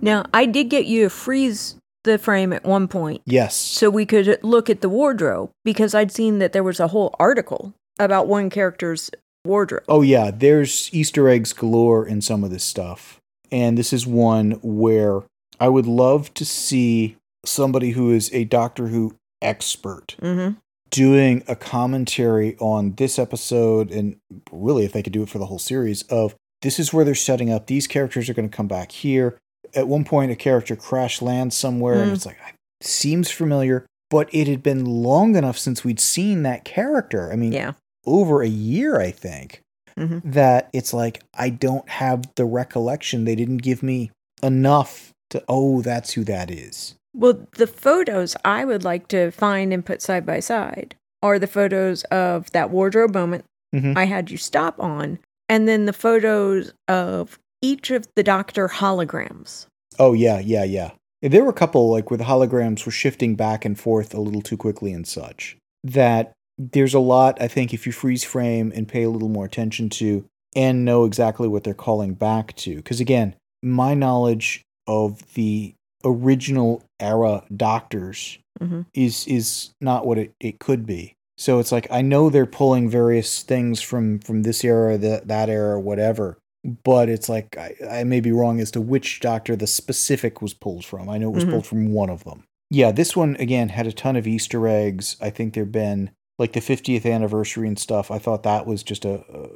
Now 0.00 0.24
I 0.32 0.46
did 0.46 0.70
get 0.70 0.86
you 0.86 1.02
to 1.04 1.10
freeze 1.10 1.74
the 2.08 2.18
frame 2.18 2.52
at 2.52 2.64
one 2.64 2.88
point 2.88 3.22
yes 3.24 3.54
so 3.54 3.88
we 3.88 4.04
could 4.04 4.38
look 4.42 4.68
at 4.68 4.80
the 4.80 4.88
wardrobe 4.88 5.50
because 5.64 5.94
I'd 5.94 6.10
seen 6.10 6.38
that 6.38 6.52
there 6.52 6.64
was 6.64 6.80
a 6.80 6.88
whole 6.88 7.14
article 7.18 7.74
about 7.98 8.28
one 8.28 8.50
character's 8.50 9.10
wardrobe. 9.44 9.84
Oh 9.88 10.02
yeah, 10.02 10.30
there's 10.30 10.92
Easter 10.92 11.28
eggs 11.28 11.52
galore 11.52 12.06
in 12.06 12.20
some 12.20 12.44
of 12.44 12.50
this 12.50 12.64
stuff. 12.64 13.18
And 13.50 13.78
this 13.78 13.92
is 13.92 14.06
one 14.06 14.52
where 14.62 15.22
I 15.58 15.68
would 15.68 15.86
love 15.86 16.32
to 16.34 16.44
see 16.44 17.16
somebody 17.44 17.90
who 17.90 18.12
is 18.12 18.32
a 18.32 18.44
Doctor 18.44 18.88
Who 18.88 19.16
expert 19.40 20.16
hmm 20.20 20.50
doing 20.90 21.44
a 21.46 21.54
commentary 21.54 22.56
on 22.60 22.94
this 22.94 23.18
episode 23.18 23.90
and 23.90 24.16
really 24.50 24.86
if 24.86 24.92
they 24.94 25.02
could 25.02 25.12
do 25.12 25.22
it 25.22 25.28
for 25.28 25.36
the 25.36 25.44
whole 25.44 25.58
series 25.58 26.00
of 26.04 26.34
this 26.62 26.78
is 26.78 26.94
where 26.94 27.04
they're 27.04 27.14
setting 27.14 27.52
up 27.52 27.66
these 27.66 27.86
characters 27.86 28.26
are 28.30 28.32
going 28.32 28.48
to 28.48 28.56
come 28.56 28.68
back 28.68 28.90
here. 28.90 29.36
At 29.74 29.88
one 29.88 30.04
point 30.04 30.30
a 30.32 30.36
character 30.36 30.76
crash 30.76 31.20
lands 31.22 31.56
somewhere 31.56 32.00
and 32.02 32.12
Mm. 32.12 32.14
it's 32.14 32.26
like 32.26 32.36
seems 32.80 33.30
familiar, 33.30 33.84
but 34.10 34.28
it 34.32 34.46
had 34.48 34.62
been 34.62 34.84
long 34.84 35.36
enough 35.36 35.58
since 35.58 35.84
we'd 35.84 36.00
seen 36.00 36.42
that 36.44 36.64
character. 36.64 37.32
I 37.32 37.36
mean, 37.36 37.52
Yeah. 37.52 37.72
over 38.06 38.42
a 38.42 38.48
year, 38.48 39.00
I 39.00 39.10
think, 39.10 39.60
Mhm. 39.98 40.22
that 40.24 40.68
it's 40.72 40.94
like 40.94 41.22
I 41.34 41.50
don't 41.50 41.88
have 41.88 42.22
the 42.36 42.44
recollection. 42.44 43.24
They 43.24 43.34
didn't 43.34 43.58
give 43.58 43.82
me 43.82 44.10
enough 44.42 45.10
to, 45.30 45.42
oh, 45.48 45.82
that's 45.82 46.12
who 46.12 46.24
that 46.24 46.50
is. 46.50 46.94
Well, 47.14 47.46
the 47.56 47.66
photos 47.66 48.36
I 48.44 48.64
would 48.64 48.84
like 48.84 49.08
to 49.08 49.30
find 49.32 49.72
and 49.72 49.84
put 49.84 50.00
side 50.00 50.24
by 50.24 50.40
side 50.40 50.94
are 51.22 51.38
the 51.38 51.46
photos 51.48 52.04
of 52.04 52.50
that 52.52 52.70
wardrobe 52.70 53.12
moment 53.12 53.44
Mhm. 53.74 53.96
I 53.96 54.04
had 54.04 54.30
you 54.30 54.36
stop 54.38 54.78
on, 54.78 55.18
and 55.48 55.66
then 55.66 55.86
the 55.86 55.92
photos 55.92 56.72
of 56.86 57.38
each 57.62 57.90
of 57.90 58.06
the 58.16 58.22
doctor 58.22 58.68
holograms. 58.68 59.66
Oh, 59.98 60.12
yeah, 60.12 60.38
yeah, 60.38 60.64
yeah. 60.64 60.90
There 61.22 61.42
were 61.42 61.50
a 61.50 61.54
couple, 61.54 61.90
like, 61.90 62.10
where 62.10 62.18
the 62.18 62.24
holograms 62.24 62.86
were 62.86 62.92
shifting 62.92 63.34
back 63.34 63.64
and 63.64 63.78
forth 63.78 64.14
a 64.14 64.20
little 64.20 64.42
too 64.42 64.56
quickly 64.56 64.92
and 64.92 65.06
such. 65.06 65.56
That 65.82 66.32
there's 66.56 66.94
a 66.94 67.00
lot, 67.00 67.40
I 67.40 67.48
think, 67.48 67.74
if 67.74 67.86
you 67.86 67.92
freeze 67.92 68.24
frame 68.24 68.72
and 68.74 68.86
pay 68.86 69.02
a 69.02 69.10
little 69.10 69.28
more 69.28 69.44
attention 69.44 69.88
to 69.90 70.24
and 70.56 70.84
know 70.84 71.04
exactly 71.04 71.48
what 71.48 71.64
they're 71.64 71.74
calling 71.74 72.14
back 72.14 72.54
to. 72.56 72.76
Because, 72.76 73.00
again, 73.00 73.34
my 73.62 73.94
knowledge 73.94 74.62
of 74.86 75.34
the 75.34 75.74
original 76.04 76.82
era 77.00 77.42
doctors 77.54 78.38
Mhm. 78.60 78.86
is 78.94 79.26
is 79.26 79.70
not 79.80 80.06
what 80.06 80.16
it, 80.18 80.32
it 80.40 80.58
could 80.60 80.86
be. 80.86 81.14
So 81.36 81.58
it's 81.58 81.70
like 81.72 81.86
I 81.90 82.02
know 82.02 82.30
they're 82.30 82.46
pulling 82.46 82.88
various 82.88 83.42
things 83.42 83.80
from 83.80 84.20
from 84.20 84.42
this 84.42 84.64
era, 84.64 84.96
that 84.98 85.28
that 85.28 85.48
era, 85.48 85.78
whatever. 85.80 86.38
But 86.84 87.08
it's 87.08 87.28
like 87.28 87.56
I, 87.56 87.74
I 87.88 88.04
may 88.04 88.20
be 88.20 88.32
wrong 88.32 88.60
as 88.60 88.70
to 88.72 88.80
which 88.80 89.20
doctor 89.20 89.54
the 89.56 89.66
specific 89.66 90.42
was 90.42 90.54
pulled 90.54 90.84
from. 90.84 91.08
I 91.08 91.18
know 91.18 91.28
it 91.28 91.34
was 91.34 91.44
Mhm. 91.44 91.50
pulled 91.50 91.66
from 91.66 91.92
one 91.92 92.10
of 92.10 92.24
them. 92.24 92.44
Yeah, 92.70 92.90
this 92.92 93.16
one 93.16 93.36
again 93.36 93.70
had 93.70 93.86
a 93.86 93.92
ton 93.92 94.16
of 94.16 94.26
Easter 94.26 94.66
eggs. 94.68 95.16
I 95.20 95.30
think 95.30 95.54
there've 95.54 95.70
been 95.72 96.10
like 96.38 96.52
the 96.52 96.60
50th 96.60 97.06
anniversary 97.06 97.66
and 97.68 97.78
stuff. 97.78 98.10
I 98.10 98.18
thought 98.18 98.42
that 98.42 98.66
was 98.66 98.82
just 98.82 99.04
a, 99.04 99.24
a 99.32 99.48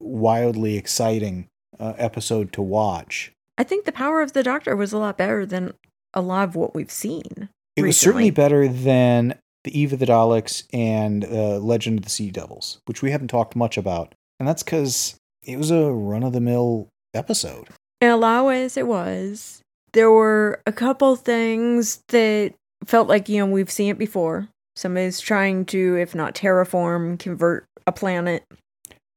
wildly 0.00 0.76
exciting 0.76 1.46
uh, 1.78 1.94
episode 1.98 2.52
to 2.52 2.62
watch. 2.62 3.32
I 3.58 3.64
think 3.64 3.84
the 3.84 3.92
power 3.92 4.20
of 4.22 4.32
the 4.32 4.42
doctor 4.42 4.74
was 4.76 4.92
a 4.92 4.98
lot 4.98 5.18
better 5.18 5.44
than 5.46 5.74
a 6.12 6.20
lot 6.20 6.48
of 6.48 6.56
what 6.56 6.74
we've 6.74 6.90
seen. 6.90 7.48
It 7.76 7.82
was 7.82 7.98
certainly 7.98 8.30
better 8.30 8.68
than 8.68 9.34
the 9.64 9.78
Eve 9.78 9.92
of 9.92 9.98
the 9.98 10.06
Daleks 10.06 10.64
and 10.72 11.24
uh, 11.24 11.58
Legend 11.58 11.98
of 11.98 12.04
the 12.04 12.10
Sea 12.10 12.30
Devils, 12.30 12.78
which 12.86 13.02
we 13.02 13.10
haven't 13.10 13.28
talked 13.28 13.56
much 13.56 13.76
about. 13.76 14.14
And 14.38 14.48
that's 14.48 14.62
because 14.62 15.16
it 15.44 15.56
was 15.56 15.70
a 15.70 15.90
run 15.90 16.22
of 16.22 16.32
the 16.32 16.40
mill 16.40 16.88
episode. 17.14 17.68
And 18.00 18.10
a 18.10 18.16
lot 18.16 18.40
of 18.40 18.46
ways 18.46 18.76
it 18.76 18.86
was. 18.86 19.60
There 19.92 20.10
were 20.10 20.60
a 20.66 20.72
couple 20.72 21.14
things 21.16 22.02
that 22.08 22.54
felt 22.84 23.08
like, 23.08 23.28
you 23.28 23.38
know, 23.38 23.46
we've 23.46 23.70
seen 23.70 23.90
it 23.90 23.98
before. 23.98 24.48
Somebody's 24.76 25.20
trying 25.20 25.64
to, 25.66 25.96
if 25.96 26.14
not 26.14 26.34
terraform, 26.34 27.18
convert 27.18 27.64
a 27.86 27.92
planet. 27.92 28.42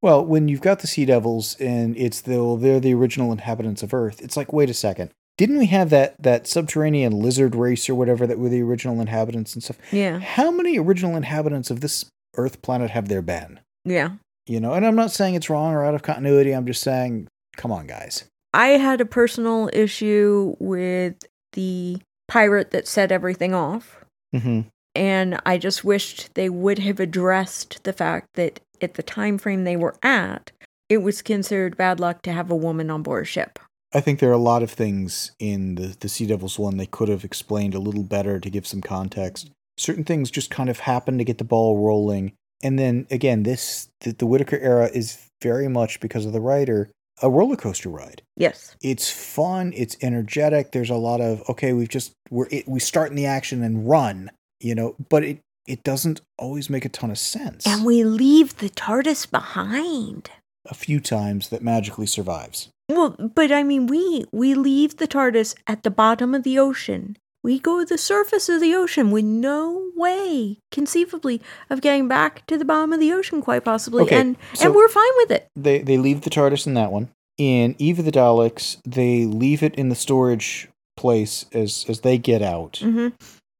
Well, 0.01 0.23
when 0.23 0.47
you've 0.47 0.61
got 0.61 0.79
the 0.79 0.87
Sea 0.87 1.05
Devils 1.05 1.55
and 1.59 1.97
it's 1.97 2.21
the 2.21 2.43
well, 2.43 2.57
they're 2.57 2.79
the 2.79 2.93
original 2.93 3.31
inhabitants 3.31 3.81
of 3.81 3.93
Earth, 3.93 4.21
it's 4.21 4.37
like, 4.37 4.53
wait 4.53 4.69
a 4.69 4.73
second. 4.73 5.09
Didn't 5.37 5.57
we 5.57 5.67
have 5.67 5.89
that 5.89 6.15
that 6.21 6.47
subterranean 6.47 7.19
lizard 7.19 7.55
race 7.55 7.89
or 7.89 7.95
whatever 7.95 8.25
that 8.27 8.39
were 8.39 8.49
the 8.49 8.61
original 8.61 9.01
inhabitants 9.01 9.53
and 9.53 9.63
stuff? 9.63 9.77
Yeah. 9.91 10.19
How 10.19 10.51
many 10.51 10.77
original 10.77 11.15
inhabitants 11.15 11.71
of 11.71 11.81
this 11.81 12.05
Earth 12.35 12.61
planet 12.61 12.91
have 12.91 13.07
there 13.07 13.21
been? 13.21 13.59
Yeah. 13.85 14.11
You 14.47 14.59
know, 14.59 14.73
and 14.73 14.85
I'm 14.85 14.95
not 14.95 15.11
saying 15.11 15.35
it's 15.35 15.49
wrong 15.49 15.73
or 15.73 15.85
out 15.85 15.93
of 15.93 16.03
continuity. 16.03 16.53
I'm 16.53 16.65
just 16.65 16.81
saying, 16.81 17.27
come 17.57 17.71
on, 17.71 17.85
guys. 17.85 18.25
I 18.53 18.69
had 18.69 19.01
a 19.01 19.05
personal 19.05 19.69
issue 19.73 20.55
with 20.59 21.15
the 21.53 21.97
pirate 22.27 22.71
that 22.71 22.87
set 22.87 23.11
everything 23.11 23.53
off. 23.53 24.03
Mm-hmm. 24.35 24.67
and 24.93 25.39
I 25.45 25.57
just 25.57 25.85
wished 25.85 26.33
they 26.33 26.49
would 26.49 26.79
have 26.79 26.99
addressed 26.99 27.81
the 27.85 27.93
fact 27.93 28.27
that 28.33 28.59
at 28.81 28.95
the 28.95 29.03
time 29.03 29.37
frame 29.37 29.63
they 29.63 29.77
were 29.77 29.95
at, 30.03 30.51
it 30.89 30.97
was 30.97 31.21
considered 31.21 31.77
bad 31.77 32.01
luck 32.01 32.21
to 32.23 32.33
have 32.33 32.51
a 32.51 32.55
woman 32.55 32.89
on 32.89 33.03
board 33.03 33.23
a 33.23 33.25
ship. 33.25 33.57
I 33.93 34.01
think 34.01 34.19
there 34.19 34.29
are 34.29 34.33
a 34.33 34.37
lot 34.37 34.63
of 34.63 34.71
things 34.71 35.31
in 35.39 35.75
the, 35.75 35.95
the 35.97 36.09
Sea 36.09 36.27
Devils 36.27 36.59
one 36.59 36.75
they 36.75 36.85
could 36.85 37.07
have 37.07 37.23
explained 37.23 37.73
a 37.73 37.79
little 37.79 38.03
better 38.03 38.37
to 38.39 38.49
give 38.49 38.67
some 38.67 38.81
context. 38.81 39.49
Certain 39.77 40.03
things 40.03 40.29
just 40.29 40.49
kind 40.49 40.69
of 40.69 40.79
happen 40.79 41.17
to 41.17 41.23
get 41.23 41.37
the 41.37 41.45
ball 41.45 41.77
rolling. 41.77 42.33
And 42.63 42.77
then 42.79 43.07
again, 43.11 43.43
this 43.43 43.89
the, 44.01 44.11
the 44.11 44.25
Whittaker 44.25 44.57
era 44.57 44.89
is 44.93 45.17
very 45.41 45.67
much 45.67 45.99
because 45.99 46.25
of 46.25 46.33
the 46.33 46.41
writer 46.41 46.89
a 47.21 47.29
roller 47.29 47.55
coaster 47.55 47.89
ride. 47.89 48.21
Yes. 48.35 48.75
It's 48.81 49.09
fun, 49.09 49.73
it's 49.75 49.97
energetic. 50.03 50.71
There's 50.71 50.91
a 50.91 50.95
lot 50.95 51.19
of 51.19 51.43
okay, 51.49 51.73
we've 51.73 51.89
just 51.89 52.13
we're 52.29 52.47
it, 52.51 52.67
we 52.67 52.79
start 52.79 53.09
in 53.09 53.15
the 53.15 53.25
action 53.25 53.63
and 53.63 53.89
run, 53.89 54.29
you 54.59 54.75
know, 54.75 54.95
but 55.09 55.23
it 55.23 55.39
it 55.65 55.83
doesn't 55.83 56.21
always 56.37 56.69
make 56.69 56.85
a 56.85 56.89
ton 56.89 57.11
of 57.11 57.17
sense. 57.17 57.65
And 57.65 57.83
we 57.85 58.03
leave 58.03 58.57
the 58.57 58.69
TARDIS 58.69 59.29
behind. 59.29 60.29
a 60.69 60.73
few 60.73 60.99
times 60.99 61.49
that 61.49 61.61
magically 61.61 62.05
survives. 62.05 62.69
Well, 62.89 63.09
but 63.35 63.51
I 63.51 63.63
mean, 63.63 63.87
we 63.87 64.25
we 64.31 64.53
leave 64.53 64.97
the 64.97 65.07
TARDIS 65.07 65.55
at 65.65 65.83
the 65.83 65.91
bottom 65.91 66.33
of 66.35 66.43
the 66.43 66.59
ocean. 66.59 67.17
We 67.43 67.59
go 67.59 67.79
to 67.79 67.85
the 67.85 67.97
surface 67.97 68.49
of 68.49 68.59
the 68.61 68.73
ocean 68.75 69.11
with 69.11 69.23
no 69.23 69.91
way, 69.95 70.57
conceivably, 70.71 71.41
of 71.69 71.81
getting 71.81 72.07
back 72.07 72.45
to 72.47 72.57
the 72.57 72.65
bottom 72.65 72.91
of 72.93 72.99
the 72.99 73.13
ocean, 73.13 73.41
quite 73.41 73.63
possibly, 73.63 74.03
Okay, 74.03 74.19
and 74.19 74.37
so- 74.53 74.65
and 74.65 74.75
we're 74.75 74.89
fine 74.89 75.11
with 75.17 75.31
it. 75.31 75.47
They 75.55 75.79
they 75.79 75.97
leave 75.97 76.21
the 76.21 76.29
TARDIS 76.29 76.67
in 76.67 76.73
that 76.73 76.91
one. 76.91 77.09
In 77.37 77.75
Eve 77.77 77.99
of 77.99 78.05
the 78.05 78.11
Daleks, 78.11 78.77
they 78.83 79.25
leave 79.25 79.61
it 79.63 79.75
in 79.75 79.89
the 79.89 79.95
storage 79.95 80.67
place 80.97 81.45
as 81.53 81.85
as 81.87 82.01
they 82.01 82.17
get 82.17 82.41
out, 82.41 82.79
Mm-hmm. 82.83 83.09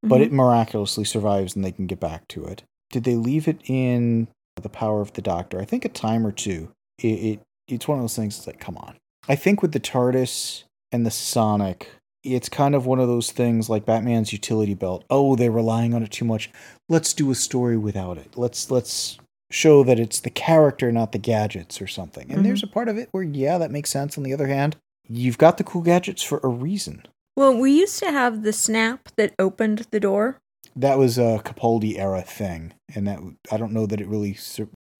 but 0.08 0.22
it 0.22 0.32
miraculously 0.32 1.04
survives 1.06 1.56
and 1.56 1.63
they 1.63 1.72
can 1.72 1.86
get 1.88 2.00
back 2.00 2.28
to 2.30 2.46
it. 2.46 2.63
Did 2.92 3.04
they 3.04 3.16
leave 3.16 3.48
it 3.48 3.60
in 3.66 4.28
the 4.62 4.70
Power 4.70 5.02
of 5.02 5.13
the 5.13 5.22
Doctor? 5.22 5.62
I 5.62 5.66
think 5.66 5.86
a 5.86 5.90
time 5.90 6.26
or 6.26 6.32
two. 6.32 6.70
It, 6.98 7.08
it 7.08 7.40
it's 7.68 7.88
one 7.88 8.00
of 8.00 8.04
those 8.04 8.16
things. 8.16 8.38
It's 8.40 8.48
like, 8.48 8.60
come 8.60 8.78
on. 8.78 8.96
I 9.30 9.36
think 9.36 9.62
with 9.62 9.74
the 9.74 9.80
TARDIS 9.80 10.63
and 10.92 11.06
the 11.06 11.12
Sonic, 11.12 11.92
it's 12.28 12.50
kind 12.50 12.76
of 12.76 12.86
one 12.86 13.00
of 13.00 13.08
those 13.08 13.32
things 13.32 13.70
like 13.70 13.86
Batman's 13.86 14.34
utility 14.34 14.74
belt. 14.74 15.04
Oh, 15.10 15.36
they're 15.36 15.52
relying 15.52 15.94
on 15.94 16.04
it 16.04 16.12
too 16.12 16.26
much. 16.26 16.50
Let's 16.90 17.13
do 17.13 17.32
a 17.32 17.36
story 17.36 17.78
without 17.78 18.18
it. 18.18 18.38
Let's 18.38 18.70
let's 18.72 19.18
show 19.50 19.84
that 19.84 20.00
it's 20.00 20.20
the 20.20 20.30
character, 20.30 20.92
not 20.92 21.13
the 21.13 21.18
gadgets 21.18 21.82
or 21.82 21.88
something. 21.88 22.30
And 22.32 22.42
Mhm. 22.42 22.44
there's 22.44 22.63
a 22.63 22.68
part 22.68 22.90
of 22.90 22.98
it 22.98 23.10
where 23.12 23.24
yeah, 23.24 23.58
that 23.58 23.72
makes 23.72 23.90
sense. 23.90 24.18
On 24.18 24.24
the 24.24 24.34
other 24.34 24.48
hand, 24.48 24.76
you've 25.08 25.38
got 25.38 25.58
the 25.58 25.63
cool 25.63 25.82
gadgets 25.82 26.22
for 26.22 26.40
a 26.44 26.50
reason. 26.50 27.04
Well, 27.36 27.58
we 27.58 27.72
used 27.72 28.00
to 28.00 28.12
have 28.12 28.44
the 28.44 28.52
snap 28.54 29.10
that 29.16 29.34
opened 29.40 29.86
the 29.92 30.00
door. 30.00 30.38
That 30.76 30.98
was 30.98 31.18
a 31.18 31.40
Capaldi 31.44 31.98
era 31.98 32.22
thing, 32.22 32.74
and 32.94 33.08
that 33.08 33.20
I 33.52 33.58
don't 33.58 33.72
know 33.74 33.86
that 33.86 34.02
it 34.02 34.08
really 34.08 34.38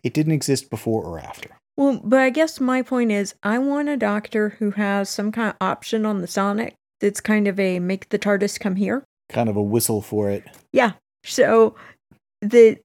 it 0.04 0.14
didn't 0.14 0.34
exist 0.34 0.70
before 0.70 1.04
or 1.04 1.20
after. 1.20 1.50
Well, 1.76 2.00
but 2.04 2.20
I 2.20 2.30
guess 2.32 2.60
my 2.60 2.82
point 2.82 3.12
is, 3.12 3.36
I 3.44 3.60
want 3.60 3.90
a 3.90 3.98
doctor 3.98 4.50
who 4.60 4.72
has 4.72 5.10
some 5.10 5.32
kind 5.32 5.50
of 5.50 5.56
option 5.62 6.06
on 6.06 6.22
the 6.22 6.28
Sonic 6.28 6.74
that's 7.00 7.22
kind 7.22 7.48
of 7.48 7.60
a 7.60 7.80
make 7.80 8.10
the 8.10 8.20
TARDIS 8.20 8.60
come 8.60 8.76
here. 8.76 9.04
Kind 9.30 9.50
of 9.50 9.56
a 9.56 9.62
whistle 9.62 10.02
for 10.02 10.30
it. 10.30 10.44
Yeah. 10.72 10.94
So 11.24 11.76
the 12.42 12.78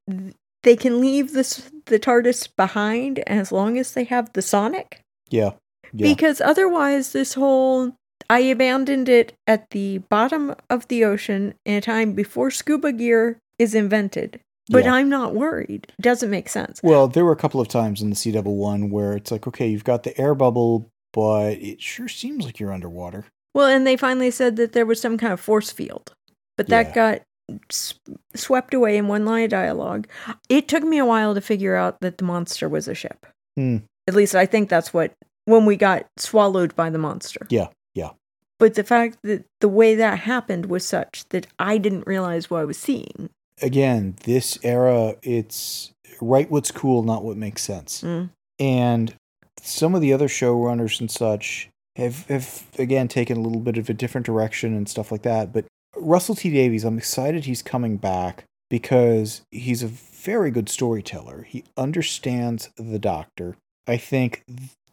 they 0.63 0.77
can 0.77 1.01
leave 1.01 1.33
this 1.33 1.71
the 1.87 1.99
TARDIS 1.99 2.49
behind 2.57 3.21
as 3.21 3.53
long 3.53 3.79
as 3.79 3.95
they 3.95 4.05
have 4.05 4.33
the 4.33 4.43
Sonic. 4.43 5.01
Yeah, 5.31 5.53
yeah. 5.93 6.09
Because 6.09 6.41
otherwise, 6.41 7.13
this 7.13 7.35
whole 7.35 7.95
I 8.31 8.41
abandoned 8.41 9.09
it 9.09 9.35
at 9.47 9.71
the 9.71 9.99
bottom 9.99 10.55
of 10.71 10.89
the 10.89 11.05
ocean 11.05 11.55
in 11.65 11.75
a 11.75 11.81
time 11.81 12.13
before 12.13 12.51
scuba 12.51 12.93
gear 12.93 13.39
is 13.59 13.75
invented. 13.75 14.41
But 14.71 14.85
Yeah. 14.85 14.95
I'm 14.95 15.09
not 15.09 15.35
worried. 15.35 15.93
Doesn't 16.01 16.31
make 16.31 16.49
sense. 16.49 16.81
Well, 16.83 17.09
there 17.09 17.25
were 17.25 17.33
a 17.33 17.37
couple 17.37 17.61
of 17.61 17.69
times 17.69 18.01
in 18.01 18.11
the 18.11 18.17
Sea 18.17 18.31
Devil 18.31 18.57
one 18.57 18.91
where 18.91 19.15
it's 19.15 19.31
like, 19.31 19.47
okay, 19.47 19.67
you've 19.67 19.85
got 19.85 20.05
the 20.05 20.19
air 20.19 20.35
bubble, 20.35 20.89
but 21.13 21.55
it 21.55 21.81
sure 21.83 22.09
seems 22.09 22.45
like 22.45 22.61
you're 22.61 22.73
underwater. 22.73 23.27
Well, 23.55 23.67
and 23.67 23.87
they 23.87 23.97
finally 23.97 24.31
said 24.31 24.57
that 24.57 24.73
there 24.73 24.87
was 24.87 25.01
some 25.01 25.19
kind 25.19 25.33
of 25.33 25.41
force 25.41 25.71
field, 25.71 26.15
but 26.57 26.69
that 26.69 26.89
Yeah. 26.89 26.95
got 26.95 27.23
s- 27.71 27.95
swept 28.35 28.73
away 28.73 28.97
in 28.97 29.09
one 29.09 29.25
line 29.27 29.45
of 29.45 29.51
dialogue. 29.51 30.07
It 30.49 30.69
took 30.69 30.83
me 30.83 30.99
a 30.99 31.05
while 31.05 31.35
to 31.35 31.41
figure 31.41 31.77
out 31.77 32.01
that 32.01 32.19
the 32.19 32.25
monster 32.25 32.69
was 32.69 32.89
a 32.89 32.95
ship. 32.95 33.27
Hmm. 33.57 33.79
At 34.09 34.15
least 34.15 34.35
I 34.35 34.47
think 34.47 34.69
that's 34.69 34.93
what 34.95 35.13
when 35.45 35.67
we 35.67 35.77
got 35.77 36.07
swallowed 36.17 36.75
by 36.77 36.89
the 36.89 36.99
monster. 36.99 37.47
Yeah, 37.51 37.69
yeah. 37.95 38.11
But 38.59 38.75
the 38.75 38.85
fact 38.85 39.19
that 39.25 39.45
the 39.61 39.69
way 39.69 39.95
that 39.97 40.21
happened 40.21 40.67
was 40.67 40.87
such 40.87 41.25
that 41.31 41.47
I 41.59 41.79
didn't 41.79 42.07
realize 42.07 42.49
what 42.49 42.61
I 42.61 42.65
was 42.65 42.79
seeing. 42.79 43.29
Again, 43.61 44.15
this 44.25 44.59
era, 44.63 45.17
it's 45.23 45.93
write 46.21 46.51
what's 46.51 46.71
cool, 46.71 47.03
not 47.03 47.25
what 47.25 47.37
makes 47.37 47.63
sense. 47.63 48.03
Mm. 48.03 48.31
And 48.61 49.15
some 49.61 49.95
of 49.95 50.01
the 50.01 50.13
other 50.13 50.29
showrunners 50.29 51.01
and 51.01 51.11
such 51.11 51.69
have, 51.97 52.27
have 52.27 52.65
again 52.79 53.09
taken 53.09 53.37
a 53.37 53.41
little 53.41 53.61
bit 53.61 53.79
of 53.79 53.89
a 53.91 53.95
different 53.95 54.27
direction 54.27 54.75
and 54.75 54.89
stuff 54.89 55.13
like 55.13 55.23
that. 55.23 55.53
But 55.53 55.67
Russell 55.97 56.35
T 56.35 56.51
Davies, 56.51 56.85
I'm 56.85 56.99
excited 56.99 57.45
he's 57.45 57.63
coming 57.63 57.97
back 57.97 58.45
because 58.71 59.43
he's 59.51 59.83
a 59.83 59.89
very 59.89 60.51
good 60.51 60.69
storyteller. 60.69 61.43
He 61.43 61.65
understands 61.77 62.71
the 62.77 62.99
Doctor. 62.99 63.57
I 63.87 63.97
think 63.99 64.45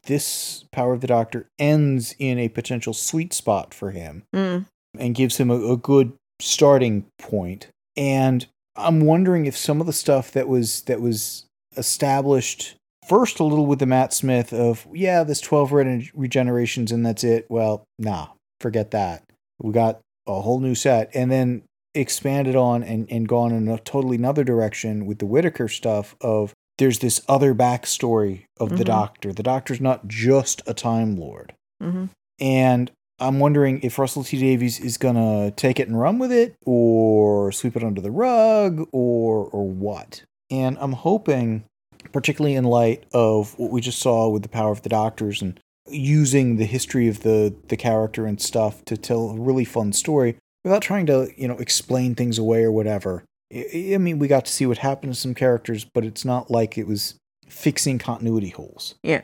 this 0.08 0.66
Power 0.72 0.94
of 0.94 1.02
the 1.02 1.08
Doctor 1.08 1.48
ends 1.58 2.16
in 2.20 2.40
a 2.40 2.50
potential 2.50 2.94
sweet 2.94 3.34
spot 3.34 3.74
for 3.74 3.92
him 3.92 4.24
Mm. 4.36 4.66
and 4.98 5.16
gives 5.16 5.38
him 5.38 5.50
a, 5.52 5.72
a 5.72 5.78
good 5.78 6.14
starting 6.40 7.06
point. 7.20 7.68
And 7.96 8.48
I'm 8.76 9.02
wondering 9.02 9.46
if 9.46 9.56
some 9.56 9.80
of 9.80 9.88
the 9.88 9.94
stuff 9.94 10.32
that 10.32 10.48
was 10.48 10.82
that 10.84 11.00
was 11.02 11.46
established 11.78 12.76
first 13.10 13.40
a 13.40 13.44
little 13.44 13.66
with 13.66 13.80
the 13.80 13.86
Matt 13.86 14.14
Smith 14.14 14.54
of 14.54 14.88
yeah, 14.94 15.24
this 15.24 15.42
12 15.42 15.72
regen- 15.74 16.10
regenerations 16.16 16.92
and 16.94 17.06
that's 17.06 17.24
it. 17.26 17.46
Well, 17.50 17.84
nah, 17.98 18.28
forget 18.62 18.92
that. 18.92 19.24
We 19.62 19.74
got 19.74 20.00
a 20.28 20.40
whole 20.42 20.60
new 20.62 20.76
set, 20.76 21.10
and 21.14 21.30
then 21.32 21.64
expanded 21.96 22.56
on 22.56 22.84
and 22.84 23.12
and 23.12 23.28
gone 23.28 23.52
in 23.52 23.68
a 23.68 23.80
totally 23.80 24.16
another 24.18 24.44
direction 24.44 25.06
with 25.08 25.18
the 25.20 25.26
Whittaker 25.26 25.68
stuff 25.68 26.16
of 26.22 26.54
there's 26.78 27.00
this 27.00 27.20
other 27.28 27.54
backstory 27.54 28.46
of 28.58 28.70
the 28.78 28.84
Mhm. 28.86 28.88
Doctor. 28.88 29.34
The 29.34 29.44
Doctor's 29.44 29.82
not 29.82 30.08
just 30.08 30.62
a 30.68 30.74
Time 30.74 31.18
Lord. 31.18 31.54
hmm 31.82 32.06
And 32.40 32.90
I'm 33.20 33.40
wondering 33.40 33.82
if 33.84 34.00
Russell 34.00 34.24
T 34.24 34.40
Davies 34.40 34.80
is 34.80 34.98
gonna 34.98 35.52
take 35.52 35.78
it 35.80 35.90
and 35.90 36.00
run 36.00 36.20
with 36.20 36.32
it, 36.32 36.56
or 36.66 37.52
sweep 37.52 37.76
it 37.76 37.84
under 37.84 38.00
the 38.00 38.12
rug, 38.12 38.88
or 38.94 39.46
or 39.52 39.68
what. 39.68 40.24
And 40.50 40.78
I'm 40.80 40.94
hoping, 40.94 41.64
particularly 42.12 42.56
in 42.56 42.64
light 42.66 43.04
of 43.14 43.58
what 43.60 43.72
we 43.72 43.82
just 43.82 44.00
saw 44.00 44.28
with 44.30 44.44
the 44.44 44.50
power 44.50 44.72
of 44.72 44.82
the 44.82 44.90
Doctors 44.90 45.42
and 45.42 45.60
using 45.88 46.58
the 46.58 46.66
history 46.66 47.08
of 47.08 47.22
the 47.24 47.54
the 47.68 47.78
character 47.78 48.26
and 48.26 48.40
stuff 48.42 48.84
to 48.86 48.96
tell 48.98 49.30
a 49.32 49.40
really 49.40 49.66
fun 49.66 49.92
story 49.94 50.36
without 50.64 50.82
trying 50.82 51.06
to 51.08 51.30
you 51.36 51.48
know 51.48 51.58
explain 51.58 52.16
things 52.16 52.38
away 52.38 52.64
or 52.64 52.72
whatever. 52.72 53.24
I 53.54 53.94
I 53.96 53.98
mean, 53.98 54.20
we 54.20 54.28
got 54.28 54.46
to 54.46 54.52
see 54.52 54.66
what 54.66 54.78
happened 54.80 55.14
to 55.14 55.20
some 55.20 55.34
characters, 55.34 55.86
but 55.86 56.06
it's 56.06 56.24
not 56.26 56.52
like 56.52 56.78
it 56.78 56.88
was 56.88 57.16
fixing 57.48 57.98
continuity 57.98 58.50
holes 58.50 58.94
Yeah. 59.04 59.22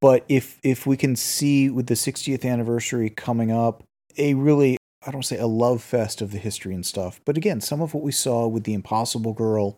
but 0.00 0.24
if 0.30 0.58
if 0.62 0.86
we 0.86 0.96
can 0.96 1.14
see 1.14 1.68
with 1.68 1.88
the 1.88 1.94
60th 1.94 2.42
anniversary 2.50 3.10
coming 3.10 3.50
up 3.52 3.82
a 4.16 4.32
really 4.32 4.78
i 5.06 5.10
don't 5.10 5.24
say 5.26 5.36
a 5.36 5.46
love 5.46 5.82
fest 5.82 6.22
of 6.22 6.30
the 6.32 6.38
history 6.38 6.72
and 6.74 6.86
stuff 6.86 7.20
but 7.26 7.36
again 7.36 7.60
some 7.60 7.82
of 7.82 7.92
what 7.92 8.02
we 8.02 8.12
saw 8.12 8.46
with 8.46 8.64
the 8.64 8.72
impossible 8.72 9.34
girl 9.34 9.76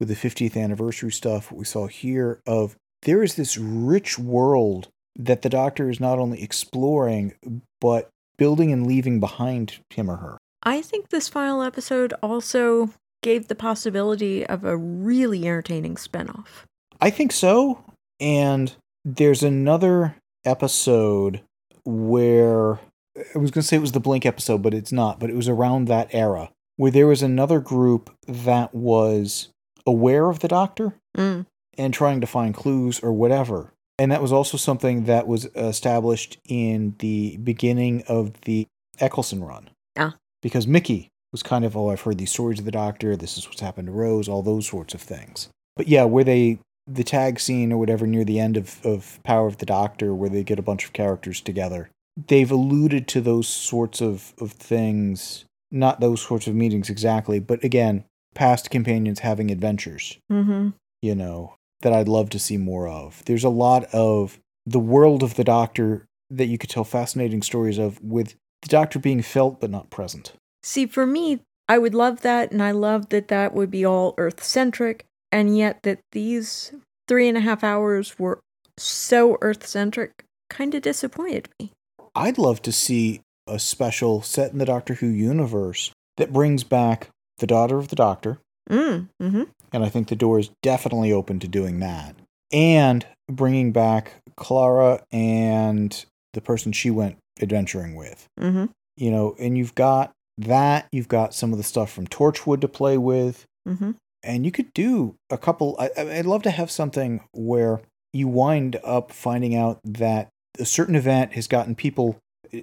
with 0.00 0.08
the 0.08 0.14
50th 0.14 0.56
anniversary 0.56 1.12
stuff 1.12 1.52
what 1.52 1.58
we 1.58 1.64
saw 1.64 1.86
here 1.86 2.40
of 2.46 2.74
there 3.02 3.22
is 3.22 3.36
this 3.36 3.56
rich 3.56 4.18
world 4.18 4.88
that 5.16 5.42
the 5.42 5.48
doctor 5.48 5.88
is 5.88 6.00
not 6.00 6.18
only 6.18 6.42
exploring 6.42 7.34
but 7.80 8.08
building 8.36 8.72
and 8.72 8.86
leaving 8.86 9.20
behind 9.20 9.78
him 9.90 10.10
or 10.10 10.16
her 10.16 10.38
I 10.62 10.82
think 10.82 11.08
this 11.08 11.28
final 11.28 11.62
episode 11.62 12.12
also 12.22 12.90
gave 13.22 13.48
the 13.48 13.54
possibility 13.54 14.46
of 14.46 14.64
a 14.64 14.76
really 14.76 15.46
entertaining 15.46 15.94
spinoff. 15.94 16.64
I 17.00 17.10
think 17.10 17.32
so. 17.32 17.84
And 18.18 18.72
there's 19.04 19.42
another 19.42 20.16
episode 20.44 21.40
where 21.84 22.74
I 23.16 23.38
was 23.38 23.50
going 23.50 23.62
to 23.62 23.62
say 23.62 23.76
it 23.76 23.80
was 23.80 23.92
the 23.92 24.00
Blink 24.00 24.26
episode, 24.26 24.62
but 24.62 24.74
it's 24.74 24.92
not. 24.92 25.18
But 25.18 25.30
it 25.30 25.36
was 25.36 25.48
around 25.48 25.86
that 25.86 26.14
era 26.14 26.50
where 26.76 26.90
there 26.90 27.06
was 27.06 27.22
another 27.22 27.60
group 27.60 28.10
that 28.26 28.74
was 28.74 29.48
aware 29.86 30.28
of 30.28 30.40
the 30.40 30.48
Doctor 30.48 30.94
Mm. 31.16 31.46
and 31.76 31.92
trying 31.94 32.20
to 32.20 32.26
find 32.26 32.54
clues 32.54 33.00
or 33.00 33.12
whatever. 33.12 33.72
And 33.98 34.10
that 34.12 34.22
was 34.22 34.32
also 34.32 34.56
something 34.56 35.04
that 35.04 35.26
was 35.26 35.46
established 35.54 36.38
in 36.48 36.94
the 37.00 37.36
beginning 37.38 38.02
of 38.08 38.32
the 38.42 38.66
Eccleston 38.98 39.44
run. 39.44 39.70
Ah. 39.98 40.14
Because 40.42 40.66
Mickey 40.66 41.08
was 41.32 41.42
kind 41.42 41.64
of, 41.64 41.76
oh, 41.76 41.90
I've 41.90 42.00
heard 42.00 42.18
these 42.18 42.32
stories 42.32 42.58
of 42.58 42.64
the 42.64 42.70
Doctor. 42.70 43.16
This 43.16 43.36
is 43.36 43.46
what's 43.46 43.60
happened 43.60 43.86
to 43.86 43.92
Rose, 43.92 44.28
all 44.28 44.42
those 44.42 44.66
sorts 44.66 44.94
of 44.94 45.02
things. 45.02 45.48
But 45.76 45.86
yeah, 45.86 46.04
where 46.04 46.24
they, 46.24 46.58
the 46.86 47.04
tag 47.04 47.38
scene 47.38 47.72
or 47.72 47.78
whatever 47.78 48.06
near 48.06 48.24
the 48.24 48.40
end 48.40 48.56
of, 48.56 48.84
of 48.84 49.20
Power 49.22 49.46
of 49.46 49.58
the 49.58 49.66
Doctor, 49.66 50.14
where 50.14 50.30
they 50.30 50.42
get 50.42 50.58
a 50.58 50.62
bunch 50.62 50.84
of 50.84 50.92
characters 50.92 51.40
together, 51.40 51.90
they've 52.16 52.50
alluded 52.50 53.06
to 53.08 53.20
those 53.20 53.48
sorts 53.48 54.00
of, 54.00 54.32
of 54.40 54.52
things, 54.52 55.44
not 55.70 56.00
those 56.00 56.22
sorts 56.22 56.46
of 56.46 56.54
meetings 56.54 56.90
exactly, 56.90 57.38
but 57.38 57.62
again, 57.62 58.04
past 58.34 58.70
companions 58.70 59.20
having 59.20 59.50
adventures 59.50 60.18
Mm-hmm. 60.30 60.70
you 61.02 61.14
know, 61.14 61.54
that 61.82 61.92
I'd 61.92 62.08
love 62.08 62.30
to 62.30 62.38
see 62.38 62.56
more 62.56 62.88
of. 62.88 63.24
There's 63.24 63.44
a 63.44 63.48
lot 63.48 63.84
of 63.92 64.38
the 64.66 64.78
world 64.78 65.22
of 65.22 65.34
the 65.34 65.44
Doctor 65.44 66.06
that 66.28 66.46
you 66.46 66.58
could 66.58 66.70
tell 66.70 66.84
fascinating 66.84 67.42
stories 67.42 67.78
of 67.78 68.00
with 68.02 68.34
the 68.62 68.68
Doctor 68.68 68.98
being 68.98 69.22
felt 69.22 69.60
but 69.60 69.70
not 69.70 69.90
present. 69.90 70.32
See, 70.62 70.86
for 70.86 71.06
me, 71.06 71.40
I 71.68 71.78
would 71.78 71.94
love 71.94 72.20
that, 72.20 72.52
and 72.52 72.62
I 72.62 72.72
love 72.72 73.08
that 73.08 73.28
that 73.28 73.54
would 73.54 73.70
be 73.70 73.84
all 73.84 74.14
Earth 74.18 74.42
centric, 74.44 75.06
and 75.32 75.56
yet 75.56 75.82
that 75.84 76.00
these 76.12 76.72
three 77.08 77.28
and 77.28 77.38
a 77.38 77.40
half 77.40 77.64
hours 77.64 78.18
were 78.18 78.40
so 78.76 79.38
Earth 79.40 79.66
centric 79.66 80.24
kind 80.50 80.74
of 80.74 80.82
disappointed 80.82 81.48
me. 81.58 81.72
I'd 82.14 82.38
love 82.38 82.60
to 82.62 82.72
see 82.72 83.22
a 83.46 83.58
special 83.58 84.20
set 84.20 84.52
in 84.52 84.58
the 84.58 84.66
Doctor 84.66 84.94
Who 84.94 85.06
universe 85.06 85.92
that 86.18 86.32
brings 86.32 86.64
back 86.64 87.08
the 87.40 87.46
daughter 87.46 87.76
of 87.78 87.88
the 87.88 87.96
Doctor, 87.96 88.38
Mm. 88.70 89.08
Mm-hmm. 89.20 89.42
and 89.72 89.84
I 89.84 89.88
think 89.88 90.08
the 90.08 90.14
door 90.16 90.38
is 90.38 90.50
definitely 90.62 91.10
open 91.12 91.40
to 91.40 91.48
doing 91.48 91.80
that, 91.80 92.14
and 92.52 93.04
bringing 93.28 93.72
back 93.72 94.12
Clara 94.36 95.02
and 95.10 96.04
the 96.34 96.40
person 96.40 96.70
she 96.72 96.90
went 96.90 97.16
adventuring 97.42 97.94
with. 97.96 98.26
Mm-hmm. 98.38 98.66
You 98.96 99.10
know, 99.10 99.34
and 99.38 99.58
you've 99.58 99.74
got 99.74 100.12
that, 100.38 100.86
you've 100.92 101.08
got 101.08 101.34
some 101.34 101.52
of 101.52 101.58
the 101.58 101.64
stuff 101.64 101.90
from 101.92 102.06
Torchwood 102.06 102.60
to 102.60 102.68
play 102.68 102.96
with. 102.96 103.44
Mm-hmm. 103.68 103.90
and 104.22 104.44
you 104.46 104.50
could 104.50 104.72
do 104.72 105.14
a 105.28 105.36
couple 105.36 105.76
I, 105.78 105.90
I- 105.96 106.18
i'd 106.18 106.24
love 106.26 106.42
to 106.44 106.50
have 106.50 106.70
something 106.70 107.20
where 107.32 107.82
you 108.14 108.26
wind 108.26 108.78
up 108.82 109.12
finding 109.12 109.54
out 109.54 109.80
that 109.84 110.28
a 110.58 110.64
certain 110.64 110.94
event 110.96 111.34
has 111.34 111.46
gotten 111.46 111.74
people 111.74 112.16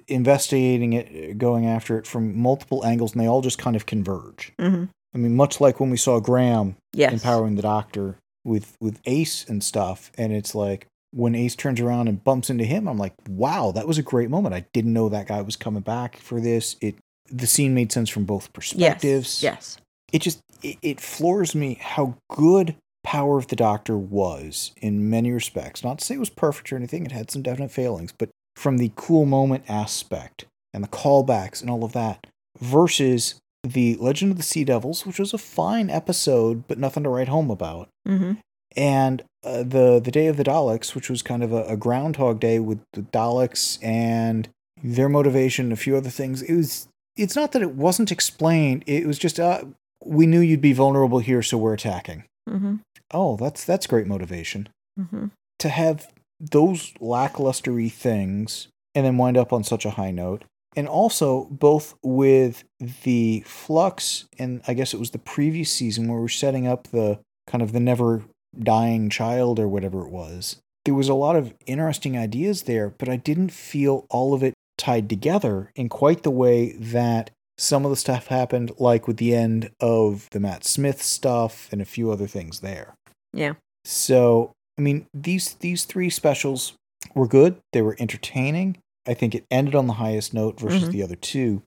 investigating 0.08 0.92
it 0.92 1.38
going 1.38 1.66
after 1.66 1.98
it 1.98 2.06
from 2.06 2.36
multiple 2.38 2.84
angles 2.84 3.12
and 3.12 3.20
they 3.20 3.26
all 3.26 3.40
just 3.42 3.58
kind 3.58 3.76
of 3.76 3.86
converge 3.86 4.52
Mm-hmm. 4.58 4.84
i 5.14 5.18
mean 5.18 5.36
much 5.36 5.60
like 5.60 5.80
when 5.80 5.90
we 5.90 5.96
saw 5.96 6.20
graham 6.20 6.76
Yes. 6.92 7.12
empowering 7.12 7.54
the 7.56 7.62
doctor 7.62 8.16
with 8.44 8.76
with 8.80 9.00
ace 9.04 9.44
and 9.48 9.62
stuff 9.62 10.10
and 10.18 10.32
it's 10.32 10.54
like 10.54 10.86
when 11.12 11.34
ace 11.34 11.54
turns 11.56 11.80
around 11.80 12.08
and 12.08 12.22
bumps 12.24 12.50
into 12.50 12.64
him 12.64 12.88
i'm 12.88 12.98
like 12.98 13.14
wow 13.28 13.72
that 13.72 13.86
was 13.86 13.98
a 13.98 14.02
great 14.02 14.30
moment 14.30 14.54
i 14.54 14.64
didn't 14.72 14.92
know 14.92 15.08
that 15.08 15.28
guy 15.28 15.40
was 15.40 15.56
coming 15.56 15.82
back 15.82 16.16
for 16.18 16.40
this 16.40 16.76
it 16.80 16.96
the 17.30 17.46
scene 17.46 17.74
made 17.74 17.92
sense 17.92 18.08
from 18.08 18.24
both 18.24 18.52
perspectives 18.52 19.42
Yes. 19.42 19.42
Yes. 19.42 19.76
it 20.12 20.22
just 20.22 20.40
it, 20.62 20.76
it 20.82 21.00
floors 21.00 21.54
me 21.54 21.78
how 21.80 22.14
good 22.34 22.74
power 23.04 23.38
of 23.38 23.46
the 23.46 23.56
doctor 23.56 23.96
was 23.96 24.72
in 24.78 25.08
many 25.08 25.30
respects 25.30 25.82
not 25.84 25.98
to 25.98 26.04
say 26.04 26.14
it 26.14 26.18
was 26.20 26.30
perfect 26.30 26.72
or 26.72 26.76
anything 26.76 27.04
it 27.06 27.12
had 27.12 27.30
some 27.30 27.42
definite 27.42 27.70
failings 27.70 28.12
but 28.18 28.28
from 28.58 28.78
the 28.78 28.90
cool 28.96 29.24
moment 29.24 29.64
aspect 29.68 30.44
and 30.74 30.82
the 30.84 30.88
callbacks 30.88 31.60
and 31.60 31.70
all 31.70 31.84
of 31.84 31.92
that 31.92 32.26
versus 32.60 33.34
the 33.62 33.96
legend 33.96 34.30
of 34.32 34.36
the 34.36 34.42
sea 34.42 34.64
devils 34.64 35.04
which 35.06 35.18
was 35.18 35.32
a 35.34 35.38
fine 35.38 35.90
episode 35.90 36.64
but 36.68 36.78
nothing 36.78 37.02
to 37.02 37.08
write 37.08 37.28
home 37.28 37.50
about 37.50 37.88
Mm-hmm. 38.06 38.32
and 38.76 39.22
uh, 39.44 39.62
the 39.62 40.00
the 40.02 40.10
day 40.10 40.26
of 40.28 40.36
the 40.36 40.44
daleks 40.44 40.94
which 40.94 41.10
was 41.10 41.22
kind 41.22 41.42
of 41.42 41.52
a, 41.52 41.64
a 41.64 41.76
groundhog 41.76 42.40
day 42.40 42.58
with 42.58 42.80
the 42.94 43.02
daleks 43.02 43.78
and 43.84 44.48
their 44.82 45.08
motivation 45.08 45.72
a 45.72 45.76
few 45.76 45.96
other 45.96 46.10
things 46.10 46.40
it 46.42 46.54
was 46.54 46.88
it's 47.16 47.36
not 47.36 47.52
that 47.52 47.62
it 47.62 47.72
wasn't 47.72 48.10
explained 48.12 48.82
it 48.86 49.06
was 49.06 49.18
just 49.18 49.38
uh, 49.40 49.62
we 50.04 50.26
knew 50.26 50.40
you'd 50.40 50.60
be 50.60 50.72
vulnerable 50.72 51.18
here 51.18 51.42
so 51.42 51.58
we're 51.58 51.74
attacking 51.74 52.24
Mm-hmm. 52.48 52.76
oh 53.12 53.36
that's 53.36 53.64
that's 53.64 53.86
great 53.86 54.06
motivation 54.06 54.68
Mm-hmm. 54.98 55.26
to 55.60 55.68
have 55.68 56.08
those 56.40 56.92
lacklustery 57.00 57.90
things 57.90 58.68
and 58.94 59.04
then 59.04 59.16
wind 59.18 59.36
up 59.36 59.52
on 59.52 59.64
such 59.64 59.84
a 59.84 59.90
high 59.90 60.10
note 60.10 60.44
and 60.76 60.86
also 60.86 61.44
both 61.50 61.94
with 62.02 62.64
the 63.02 63.42
flux 63.46 64.26
and 64.38 64.60
i 64.68 64.74
guess 64.74 64.94
it 64.94 65.00
was 65.00 65.10
the 65.10 65.18
previous 65.18 65.70
season 65.70 66.08
where 66.08 66.20
we're 66.20 66.28
setting 66.28 66.66
up 66.66 66.88
the 66.88 67.18
kind 67.46 67.62
of 67.62 67.72
the 67.72 67.80
never 67.80 68.22
dying 68.58 69.08
child 69.10 69.58
or 69.58 69.68
whatever 69.68 70.02
it 70.04 70.10
was 70.10 70.56
there 70.84 70.94
was 70.94 71.08
a 71.08 71.14
lot 71.14 71.36
of 71.36 71.52
interesting 71.66 72.16
ideas 72.16 72.62
there 72.62 72.90
but 72.98 73.08
i 73.08 73.16
didn't 73.16 73.50
feel 73.50 74.06
all 74.10 74.32
of 74.34 74.42
it 74.42 74.54
tied 74.76 75.08
together 75.08 75.70
in 75.74 75.88
quite 75.88 76.22
the 76.22 76.30
way 76.30 76.72
that 76.72 77.30
some 77.56 77.84
of 77.84 77.90
the 77.90 77.96
stuff 77.96 78.28
happened 78.28 78.70
like 78.78 79.08
with 79.08 79.16
the 79.16 79.34
end 79.34 79.70
of 79.80 80.28
the 80.30 80.38
matt 80.40 80.64
smith 80.64 81.02
stuff 81.02 81.68
and 81.72 81.82
a 81.82 81.86
few 81.86 82.10
other 82.12 82.28
things 82.28 82.60
there 82.60 82.94
Yeah. 83.32 83.54
so, 83.84 84.52
I 84.78 84.80
mean, 84.80 85.06
these 85.12 85.54
these 85.54 85.84
three 85.84 86.08
specials 86.10 86.74
were 87.14 87.26
good. 87.26 87.56
They 87.72 87.82
were 87.82 87.96
entertaining. 87.98 88.78
I 89.06 89.14
think 89.14 89.34
it 89.34 89.44
ended 89.50 89.74
on 89.74 89.86
the 89.86 89.94
highest 89.94 90.32
note 90.34 90.60
versus 90.60 90.88
Mhm. 90.88 90.92
the 90.92 91.02
other 91.02 91.16
two. 91.16 91.62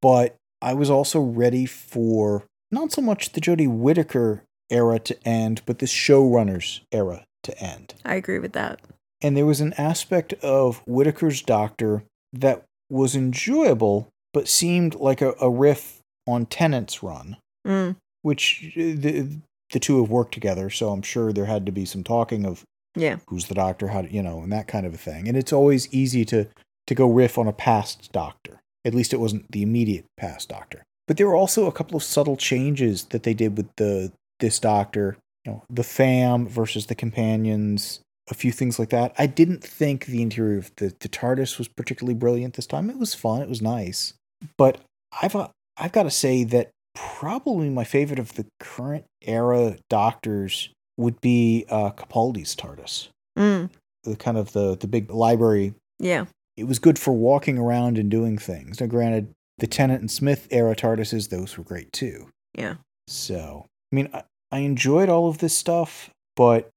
But 0.00 0.36
I 0.62 0.72
was 0.74 0.88
also 0.90 1.20
ready 1.20 1.66
for 1.66 2.44
not 2.70 2.92
so 2.92 3.02
much 3.02 3.32
the 3.32 3.40
Jodie 3.40 3.68
Whittaker 3.68 4.44
era 4.70 4.98
to 5.00 5.28
end, 5.28 5.62
but 5.66 5.78
the 5.80 5.86
showrunners 5.86 6.80
era 6.92 7.24
to 7.42 7.58
end. 7.62 7.94
I 8.04 8.14
agree 8.14 8.38
with 8.38 8.52
that. 8.52 8.80
And 9.20 9.36
there 9.36 9.46
was 9.46 9.60
an 9.60 9.72
aspect 9.74 10.32
of 10.34 10.82
Whittaker's 10.86 11.42
Doctor 11.42 12.04
that 12.32 12.64
was 12.90 13.14
enjoyable, 13.16 14.08
but 14.32 14.48
seemed 14.48 14.94
like 14.94 15.20
a, 15.20 15.34
a 15.40 15.50
riff 15.50 16.00
on 16.26 16.46
Tennant's 16.46 17.02
run 17.02 17.36
Mm. 17.66 17.96
which 18.22 18.72
uh, 18.76 18.80
the 18.96 19.26
the 19.74 19.80
two 19.80 20.00
have 20.00 20.08
worked 20.08 20.32
together, 20.32 20.70
so 20.70 20.90
I'm 20.90 21.02
sure 21.02 21.32
there 21.32 21.44
had 21.46 21.66
to 21.66 21.72
be 21.72 21.84
some 21.84 22.02
talking 22.04 22.46
of 22.46 22.62
Yeah. 22.96 23.18
who's 23.26 23.48
the 23.48 23.54
doctor, 23.54 23.88
how 23.88 24.02
to, 24.02 24.10
you 24.10 24.22
know, 24.22 24.40
and 24.40 24.52
that 24.52 24.68
kind 24.68 24.86
of 24.86 24.94
a 24.94 24.96
thing. 24.96 25.28
And 25.28 25.36
it's 25.36 25.52
always 25.52 25.92
easy 25.92 26.24
to 26.26 26.46
to 26.86 26.94
go 26.94 27.10
riff 27.10 27.38
on 27.38 27.48
a 27.48 27.52
past 27.52 28.12
doctor. 28.12 28.60
At 28.84 28.94
least 28.94 29.12
it 29.12 29.20
wasn't 29.20 29.50
the 29.50 29.62
immediate 29.62 30.04
past 30.16 30.48
doctor. 30.50 30.82
But 31.08 31.16
there 31.16 31.26
were 31.26 31.34
also 31.34 31.66
a 31.66 31.72
couple 31.72 31.96
of 31.96 32.02
subtle 32.02 32.36
changes 32.36 33.04
that 33.06 33.22
they 33.24 33.34
did 33.34 33.56
with 33.56 33.68
the 33.76 34.12
this 34.40 34.58
doctor, 34.58 35.16
you 35.44 35.52
know, 35.52 35.62
the 35.68 35.82
fam 35.82 36.46
versus 36.46 36.86
the 36.86 36.94
companions, 36.94 38.00
a 38.30 38.34
few 38.34 38.52
things 38.52 38.78
like 38.78 38.90
that. 38.90 39.14
I 39.18 39.26
didn't 39.26 39.64
think 39.64 40.06
the 40.06 40.22
interior 40.22 40.58
of 40.58 40.70
the, 40.76 40.94
the 41.00 41.08
TARDIS 41.08 41.58
was 41.58 41.68
particularly 41.68 42.14
brilliant 42.14 42.54
this 42.54 42.66
time. 42.66 42.90
It 42.90 42.98
was 42.98 43.14
fun, 43.14 43.42
it 43.42 43.48
was 43.48 43.60
nice. 43.62 44.14
But 44.56 44.78
I've 45.20 45.34
uh, 45.34 45.48
I've 45.76 45.92
got 45.92 46.04
to 46.04 46.10
say 46.10 46.44
that 46.44 46.70
probably 46.94 47.70
my 47.70 47.84
favorite 47.84 48.18
of 48.18 48.34
the 48.34 48.46
current 48.60 49.04
era 49.22 49.76
doctors 49.88 50.70
would 50.96 51.20
be 51.20 51.64
uh, 51.68 51.90
Capaldi's 51.90 52.54
TARDIS. 52.54 53.08
Mm. 53.38 53.70
The 54.04 54.16
kind 54.16 54.36
of 54.36 54.52
the 54.52 54.76
the 54.76 54.86
big 54.86 55.10
library. 55.10 55.74
Yeah. 55.98 56.26
It 56.56 56.64
was 56.64 56.78
good 56.78 56.98
for 56.98 57.12
walking 57.12 57.58
around 57.58 57.98
and 57.98 58.10
doing 58.10 58.38
things. 58.38 58.80
Now, 58.80 58.86
granted, 58.86 59.32
the 59.58 59.66
Tennant 59.66 60.00
and 60.00 60.10
Smith 60.10 60.46
era 60.50 60.76
TARDISes, 60.76 61.30
those 61.30 61.58
were 61.58 61.64
great 61.64 61.92
too. 61.92 62.28
Yeah. 62.54 62.74
So, 63.08 63.66
I 63.92 63.96
mean, 63.96 64.08
I, 64.12 64.22
I 64.52 64.58
enjoyed 64.58 65.08
all 65.08 65.28
of 65.28 65.38
this 65.38 65.56
stuff, 65.56 66.10
but 66.36 66.70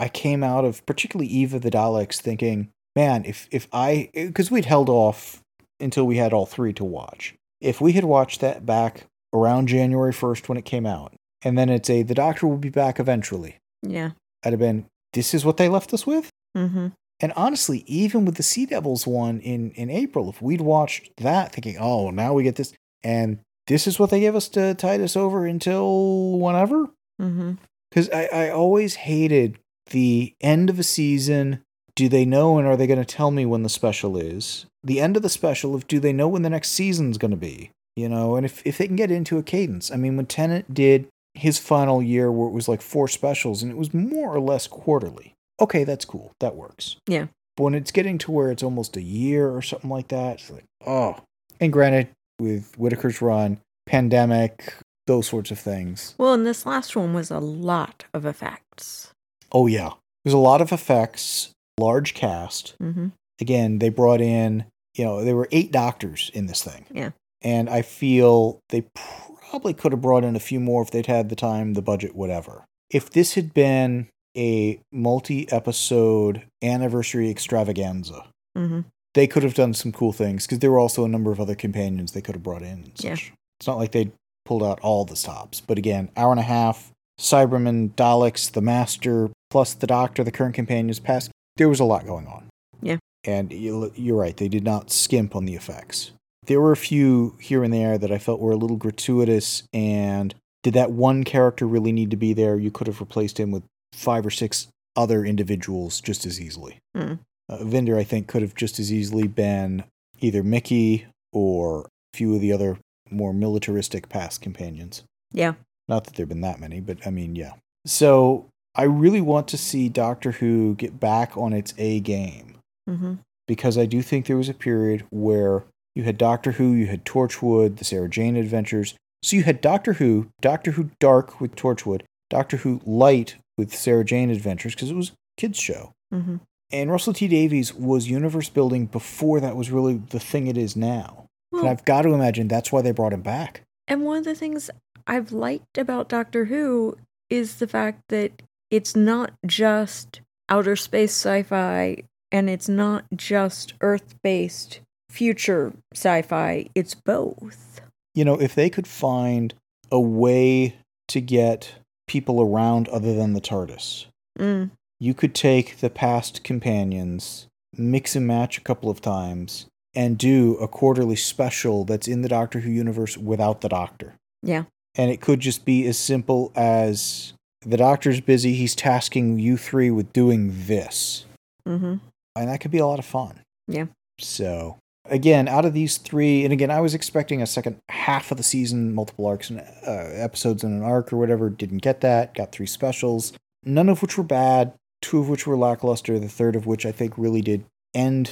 I 0.00 0.08
came 0.08 0.42
out 0.42 0.64
of 0.64 0.84
particularly 0.86 1.30
Eve 1.30 1.54
of 1.54 1.62
the 1.62 1.70
Daleks 1.70 2.16
thinking, 2.16 2.70
man, 2.96 3.24
if 3.24 3.48
if 3.50 3.68
I 3.72 4.10
because 4.14 4.50
we'd 4.50 4.64
held 4.64 4.88
off 4.88 5.40
until 5.80 6.06
we 6.06 6.16
had 6.16 6.32
all 6.32 6.46
three 6.46 6.72
to 6.74 6.84
watch. 6.84 7.34
If 7.60 7.80
we 7.80 7.92
had 7.92 8.04
watched 8.04 8.40
that 8.40 8.64
back 8.64 9.04
around 9.32 9.68
January 9.68 10.12
first 10.12 10.48
when 10.48 10.58
it 10.58 10.64
came 10.64 10.86
out, 10.86 11.14
and 11.42 11.56
then 11.58 11.68
it's 11.68 11.90
a 11.90 12.02
the 12.02 12.14
Doctor 12.14 12.46
will 12.46 12.56
be 12.58 12.70
back 12.70 12.98
eventually, 13.00 13.56
Yeah. 13.82 14.12
I'd 14.44 14.52
have 14.52 14.60
been, 14.60 14.86
this 15.12 15.34
is 15.34 15.44
what 15.44 15.56
they 15.56 15.68
left 15.68 15.92
us 15.92 16.06
with. 16.06 16.30
Mm-hmm. 16.56 16.88
And 17.20 17.32
honestly, 17.34 17.82
even 17.86 18.24
with 18.24 18.36
the 18.36 18.42
Sea 18.44 18.64
Devils 18.66 19.06
one 19.06 19.40
in 19.40 19.72
in 19.72 19.90
April, 19.90 20.30
if 20.30 20.40
we'd 20.40 20.60
watched 20.60 21.10
that, 21.18 21.52
thinking, 21.52 21.76
oh, 21.78 22.10
now 22.10 22.32
we 22.32 22.44
get 22.44 22.56
this, 22.56 22.72
and 23.02 23.40
this 23.66 23.86
is 23.86 23.98
what 23.98 24.10
they 24.10 24.20
gave 24.20 24.34
us 24.36 24.48
to 24.50 24.74
tide 24.74 25.00
us 25.00 25.16
over 25.16 25.44
until 25.46 26.38
whenever, 26.38 26.88
Mm-hmm. 27.20 27.52
because 27.90 28.08
I, 28.10 28.26
I 28.26 28.50
always 28.50 28.94
hated 28.94 29.58
the 29.90 30.34
end 30.40 30.70
of 30.70 30.78
a 30.78 30.84
season. 30.84 31.62
Do 31.96 32.08
they 32.08 32.24
know 32.24 32.58
and 32.58 32.68
are 32.68 32.76
they 32.76 32.86
going 32.86 33.00
to 33.00 33.04
tell 33.04 33.32
me 33.32 33.44
when 33.44 33.64
the 33.64 33.68
special 33.68 34.16
is? 34.16 34.66
The 34.84 35.00
end 35.00 35.16
of 35.16 35.22
the 35.24 35.28
special 35.28 35.74
of 35.74 35.88
do 35.88 35.98
they 35.98 36.12
know 36.12 36.28
when 36.28 36.42
the 36.42 36.50
next 36.50 36.68
season's 36.70 37.18
going 37.18 37.32
to 37.32 37.36
be? 37.36 37.72
You 37.98 38.08
know, 38.08 38.36
and 38.36 38.46
if, 38.46 38.64
if 38.64 38.78
they 38.78 38.86
can 38.86 38.94
get 38.94 39.10
into 39.10 39.38
a 39.38 39.42
cadence. 39.42 39.90
I 39.90 39.96
mean, 39.96 40.16
when 40.16 40.26
Tennant 40.26 40.72
did 40.72 41.08
his 41.34 41.58
final 41.58 42.00
year 42.00 42.30
where 42.30 42.48
it 42.48 42.52
was 42.52 42.68
like 42.68 42.80
four 42.80 43.08
specials 43.08 43.60
and 43.60 43.72
it 43.72 43.76
was 43.76 43.92
more 43.92 44.32
or 44.32 44.38
less 44.38 44.68
quarterly. 44.68 45.34
Okay, 45.60 45.82
that's 45.82 46.04
cool. 46.04 46.30
That 46.38 46.54
works. 46.54 46.94
Yeah. 47.08 47.26
But 47.56 47.64
when 47.64 47.74
it's 47.74 47.90
getting 47.90 48.16
to 48.18 48.30
where 48.30 48.52
it's 48.52 48.62
almost 48.62 48.96
a 48.96 49.02
year 49.02 49.50
or 49.50 49.62
something 49.62 49.90
like 49.90 50.08
that, 50.08 50.34
it's 50.34 50.48
like, 50.48 50.62
oh. 50.86 51.16
And 51.58 51.72
granted, 51.72 52.08
with 52.38 52.72
Whittaker's 52.78 53.20
run, 53.20 53.58
pandemic, 53.86 54.74
those 55.08 55.26
sorts 55.26 55.50
of 55.50 55.58
things. 55.58 56.14
Well, 56.18 56.34
and 56.34 56.46
this 56.46 56.64
last 56.64 56.94
one 56.94 57.14
was 57.14 57.32
a 57.32 57.40
lot 57.40 58.04
of 58.14 58.24
effects. 58.24 59.10
Oh, 59.50 59.66
yeah. 59.66 59.90
There's 60.24 60.34
a 60.34 60.38
lot 60.38 60.60
of 60.60 60.70
effects, 60.70 61.50
large 61.80 62.14
cast. 62.14 62.76
Mm-hmm. 62.80 63.08
Again, 63.40 63.80
they 63.80 63.88
brought 63.88 64.20
in, 64.20 64.66
you 64.94 65.04
know, 65.04 65.24
there 65.24 65.34
were 65.34 65.48
eight 65.50 65.72
doctors 65.72 66.30
in 66.32 66.46
this 66.46 66.62
thing. 66.62 66.86
Yeah. 66.92 67.10
And 67.42 67.68
I 67.70 67.82
feel 67.82 68.60
they 68.70 68.84
probably 68.94 69.72
could 69.74 69.92
have 69.92 70.00
brought 70.02 70.24
in 70.24 70.34
a 70.36 70.40
few 70.40 70.60
more 70.60 70.82
if 70.82 70.90
they'd 70.90 71.06
had 71.06 71.28
the 71.28 71.36
time, 71.36 71.74
the 71.74 71.82
budget, 71.82 72.14
whatever. 72.14 72.64
If 72.90 73.10
this 73.10 73.34
had 73.34 73.54
been 73.54 74.08
a 74.36 74.80
multi 74.92 75.50
episode 75.52 76.42
anniversary 76.62 77.30
extravaganza, 77.30 78.24
Mm-hmm. 78.56 78.80
they 79.14 79.26
could 79.28 79.44
have 79.44 79.54
done 79.54 79.72
some 79.72 79.92
cool 79.92 80.12
things 80.12 80.44
because 80.46 80.58
there 80.58 80.70
were 80.72 80.80
also 80.80 81.04
a 81.04 81.08
number 81.08 81.30
of 81.30 81.38
other 81.40 81.54
companions 81.54 82.10
they 82.10 82.20
could 82.20 82.34
have 82.34 82.42
brought 82.42 82.62
in. 82.62 82.68
And 82.84 82.92
Yeah. 82.98 83.12
It's 83.60 83.66
not 83.68 83.78
like 83.78 83.92
they 83.92 84.10
pulled 84.44 84.64
out 84.64 84.80
all 84.80 85.04
the 85.04 85.14
stops, 85.16 85.60
but 85.60 85.78
again, 85.78 86.10
hour 86.16 86.32
and 86.32 86.40
a 86.40 86.44
half, 86.44 86.90
Cybermen, 87.20 87.94
Daleks, 87.94 88.50
the 88.50 88.60
Master, 88.62 89.30
plus 89.50 89.74
the 89.74 89.86
Doctor, 89.86 90.24
the 90.24 90.32
current 90.32 90.54
companions, 90.54 90.98
past. 90.98 91.30
There 91.56 91.68
was 91.68 91.78
a 91.80 91.84
lot 91.84 92.04
going 92.06 92.26
on. 92.26 92.48
Yeah. 92.82 92.96
And 93.24 93.52
you're 93.52 94.16
right, 94.16 94.36
they 94.36 94.48
did 94.48 94.64
not 94.64 94.90
skimp 94.90 95.36
on 95.36 95.44
the 95.44 95.54
effects. 95.54 96.12
There 96.48 96.60
were 96.60 96.72
a 96.72 96.76
few 96.76 97.36
here 97.40 97.62
and 97.62 97.72
there 97.72 97.96
that 97.96 98.10
I 98.10 98.18
felt 98.18 98.40
were 98.40 98.52
a 98.52 98.56
little 98.56 98.76
gratuitous, 98.76 99.62
and 99.72 100.34
did 100.62 100.74
that 100.74 100.90
one 100.90 101.22
character 101.22 101.66
really 101.66 101.92
need 101.92 102.10
to 102.10 102.16
be 102.16 102.32
there? 102.32 102.58
You 102.58 102.70
could 102.70 102.86
have 102.88 103.00
replaced 103.00 103.38
him 103.38 103.50
with 103.50 103.62
five 103.92 104.26
or 104.26 104.30
six 104.30 104.66
other 104.96 105.24
individuals 105.24 106.00
just 106.00 106.26
as 106.26 106.40
easily. 106.40 106.78
Mm. 106.96 107.20
Uh, 107.48 107.58
Vinder, 107.58 107.96
I 107.96 108.04
think, 108.04 108.26
could 108.26 108.42
have 108.42 108.54
just 108.54 108.78
as 108.80 108.92
easily 108.92 109.28
been 109.28 109.84
either 110.20 110.42
Mickey 110.42 111.06
or 111.32 111.82
a 112.12 112.16
few 112.16 112.34
of 112.34 112.40
the 112.40 112.52
other 112.52 112.78
more 113.10 113.32
militaristic 113.32 114.08
past 114.08 114.42
companions. 114.42 115.04
Yeah. 115.32 115.54
Not 115.86 116.04
that 116.04 116.16
there 116.16 116.24
have 116.24 116.28
been 116.30 116.40
that 116.42 116.60
many, 116.60 116.80
but 116.80 117.06
I 117.06 117.10
mean, 117.10 117.36
yeah. 117.36 117.52
So 117.86 118.46
I 118.74 118.82
really 118.82 119.20
want 119.20 119.48
to 119.48 119.56
see 119.58 119.88
Doctor 119.88 120.32
Who 120.32 120.74
get 120.74 120.98
back 121.00 121.36
on 121.36 121.52
its 121.52 121.72
A 121.78 122.00
game 122.00 122.56
Mm-hmm. 122.88 123.14
because 123.46 123.76
I 123.76 123.84
do 123.84 124.00
think 124.00 124.24
there 124.24 124.38
was 124.38 124.48
a 124.48 124.54
period 124.54 125.04
where 125.10 125.64
you 125.94 126.04
had 126.04 126.18
Doctor 126.18 126.52
Who, 126.52 126.72
you 126.72 126.86
had 126.86 127.04
Torchwood, 127.04 127.78
the 127.78 127.84
Sarah 127.84 128.08
Jane 128.08 128.36
Adventures. 128.36 128.94
So 129.22 129.36
you 129.36 129.42
had 129.42 129.60
Doctor 129.60 129.94
Who, 129.94 130.28
Doctor 130.40 130.72
Who 130.72 130.90
Dark 131.00 131.40
with 131.40 131.56
Torchwood, 131.56 132.02
Doctor 132.30 132.58
Who 132.58 132.80
Light 132.84 133.36
with 133.56 133.74
Sarah 133.74 134.04
Jane 134.04 134.30
Adventures 134.30 134.74
because 134.74 134.90
it 134.90 134.96
was 134.96 135.10
a 135.10 135.12
kids 135.36 135.58
show. 135.58 135.92
Mm-hmm. 136.14 136.36
And 136.70 136.90
Russell 136.90 137.14
T 137.14 137.28
Davies 137.28 137.74
was 137.74 138.08
universe 138.08 138.48
building 138.48 138.86
before 138.86 139.40
that 139.40 139.56
was 139.56 139.70
really 139.70 139.96
the 139.96 140.20
thing 140.20 140.46
it 140.46 140.58
is 140.58 140.76
now. 140.76 141.26
Well, 141.50 141.62
and 141.62 141.70
I've 141.70 141.84
got 141.84 142.02
to 142.02 142.12
imagine 142.12 142.46
that's 142.46 142.70
why 142.70 142.82
they 142.82 142.92
brought 142.92 143.12
him 143.12 143.22
back. 143.22 143.62
And 143.86 144.04
one 144.04 144.18
of 144.18 144.24
the 144.24 144.34
things 144.34 144.70
I've 145.06 145.32
liked 145.32 145.78
about 145.78 146.10
Doctor 146.10 146.44
Who 146.44 146.98
is 147.30 147.56
the 147.56 147.66
fact 147.66 148.02
that 148.10 148.42
it's 148.70 148.94
not 148.94 149.32
just 149.46 150.20
outer 150.48 150.76
space 150.76 151.12
sci 151.12 151.42
fi 151.42 152.02
and 152.30 152.50
it's 152.50 152.68
not 152.68 153.04
just 153.14 153.74
Earth 153.80 154.14
based 154.22 154.80
future 155.10 155.72
sci 155.94 156.22
fi, 156.22 156.68
it's 156.74 156.94
both. 156.94 157.80
You 158.14 158.24
know, 158.24 158.40
if 158.40 158.54
they 158.54 158.68
could 158.70 158.86
find 158.86 159.54
a 159.90 160.00
way 160.00 160.76
to 161.08 161.20
get 161.20 161.74
people 162.06 162.40
around 162.40 162.88
other 162.88 163.14
than 163.14 163.32
the 163.34 163.40
TARDIS, 163.40 164.06
Mm, 164.38 164.70
you 165.00 165.14
could 165.14 165.34
take 165.34 165.78
the 165.78 165.90
past 165.90 166.44
companions, 166.44 167.48
mix 167.76 168.14
and 168.14 168.26
match 168.26 168.56
a 168.58 168.60
couple 168.60 168.88
of 168.90 169.00
times, 169.00 169.66
and 169.94 170.16
do 170.18 170.54
a 170.56 170.68
quarterly 170.68 171.16
special 171.16 171.84
that's 171.84 172.06
in 172.06 172.22
the 172.22 172.28
Doctor 172.28 172.60
Who 172.60 172.70
universe 172.70 173.16
without 173.18 173.60
the 173.62 173.68
Doctor. 173.68 174.14
yeah. 174.42 174.64
And 174.96 175.10
it 175.12 175.20
could 175.20 175.38
just 175.38 175.64
be 175.64 175.86
as 175.86 175.96
simple 175.96 176.50
as 176.56 177.32
the 177.62 177.76
Doctor's 177.76 178.20
busy, 178.20 178.54
he's 178.54 178.74
tasking 178.74 179.38
you 179.38 179.56
three 179.56 179.90
with 179.92 180.12
doing 180.12 180.52
this. 180.66 181.24
Mm-hmm. 181.66 181.96
And 182.34 182.48
that 182.48 182.60
could 182.60 182.70
be 182.72 182.78
a 182.78 182.86
lot 182.86 182.98
of 182.98 183.04
fun. 183.04 183.40
Yeah. 183.68 183.86
So, 184.18 184.78
again, 185.10 185.48
out 185.48 185.64
of 185.64 185.74
these 185.74 185.98
three, 185.98 186.44
and 186.44 186.52
again, 186.52 186.70
I 186.70 186.80
was 186.80 186.94
expecting 186.94 187.42
a 187.42 187.46
second 187.46 187.78
half 187.88 188.30
of 188.30 188.36
the 188.36 188.42
season, 188.42 188.94
multiple 188.94 189.26
arcs 189.26 189.50
and 189.50 189.60
uh, 189.60 189.90
episodes 190.14 190.64
in 190.64 190.72
an 190.72 190.82
arc 190.82 191.12
or 191.12 191.16
whatever. 191.16 191.50
Didn't 191.50 191.78
get 191.78 192.00
that. 192.00 192.34
Got 192.34 192.52
three 192.52 192.66
specials, 192.66 193.32
none 193.64 193.88
of 193.88 194.02
which 194.02 194.16
were 194.16 194.24
bad, 194.24 194.72
two 195.02 195.18
of 195.18 195.28
which 195.28 195.46
were 195.46 195.56
lackluster, 195.56 196.18
the 196.18 196.28
third 196.28 196.56
of 196.56 196.66
which 196.66 196.86
I 196.86 196.92
think 196.92 197.16
really 197.16 197.42
did 197.42 197.64
end 197.94 198.30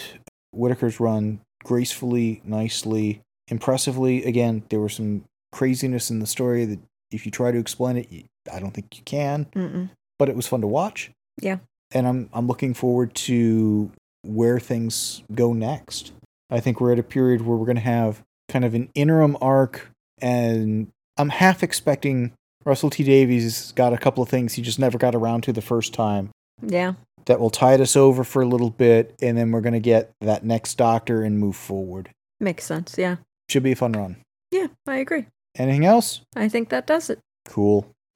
Whittaker's 0.52 1.00
run 1.00 1.40
gracefully, 1.64 2.40
nicely, 2.44 3.20
impressively. 3.48 4.24
Again, 4.24 4.62
there 4.70 4.80
was 4.80 4.94
some 4.94 5.24
craziness 5.52 6.10
in 6.10 6.20
the 6.20 6.26
story 6.26 6.64
that 6.64 6.80
if 7.10 7.24
you 7.24 7.32
try 7.32 7.50
to 7.50 7.58
explain 7.58 7.96
it, 7.96 8.26
I 8.52 8.60
don't 8.60 8.72
think 8.72 8.96
you 8.96 9.02
can, 9.04 9.46
Mm-mm. 9.46 9.90
but 10.18 10.28
it 10.28 10.36
was 10.36 10.46
fun 10.46 10.60
to 10.60 10.66
watch. 10.66 11.10
Yeah. 11.40 11.58
And 11.92 12.06
I'm 12.06 12.30
I'm 12.32 12.46
looking 12.46 12.74
forward 12.74 13.14
to 13.14 13.92
where 14.22 14.58
things 14.58 15.22
go 15.32 15.52
next. 15.52 16.12
I 16.50 16.60
think 16.60 16.80
we're 16.80 16.92
at 16.92 16.98
a 16.98 17.02
period 17.02 17.42
where 17.42 17.56
we're 17.56 17.66
going 17.66 17.76
to 17.76 17.82
have 17.82 18.22
kind 18.48 18.64
of 18.64 18.74
an 18.74 18.88
interim 18.94 19.36
arc 19.40 19.90
and 20.20 20.88
I'm 21.16 21.30
half 21.30 21.62
expecting 21.62 22.32
Russell 22.64 22.90
T 22.90 23.02
Davies 23.04 23.72
got 23.72 23.92
a 23.92 23.98
couple 23.98 24.22
of 24.22 24.28
things 24.28 24.54
he 24.54 24.62
just 24.62 24.78
never 24.78 24.98
got 24.98 25.14
around 25.14 25.42
to 25.42 25.52
the 25.52 25.62
first 25.62 25.92
time 25.92 26.30
Yeah. 26.62 26.94
that 27.26 27.40
will 27.40 27.50
tide 27.50 27.80
us 27.80 27.96
over 27.96 28.22
for 28.24 28.42
a 28.42 28.46
little 28.46 28.70
bit 28.70 29.14
and 29.20 29.36
then 29.36 29.50
we're 29.50 29.60
going 29.60 29.72
to 29.74 29.80
get 29.80 30.10
that 30.20 30.44
next 30.44 30.74
doctor 30.76 31.22
and 31.22 31.38
move 31.38 31.56
forward. 31.56 32.10
Makes 32.40 32.64
sense. 32.64 32.96
Yeah. 32.98 33.16
Should 33.48 33.62
be 33.62 33.72
a 33.72 33.76
fun 33.76 33.92
run. 33.92 34.16
Yeah, 34.50 34.66
I 34.86 34.96
agree. 34.96 35.26
Anything 35.56 35.84
else? 35.84 36.20
I 36.36 36.48
think 36.48 36.68
that 36.68 36.86
does 36.86 37.08
it. 37.10 37.18
Cool. 37.46 37.86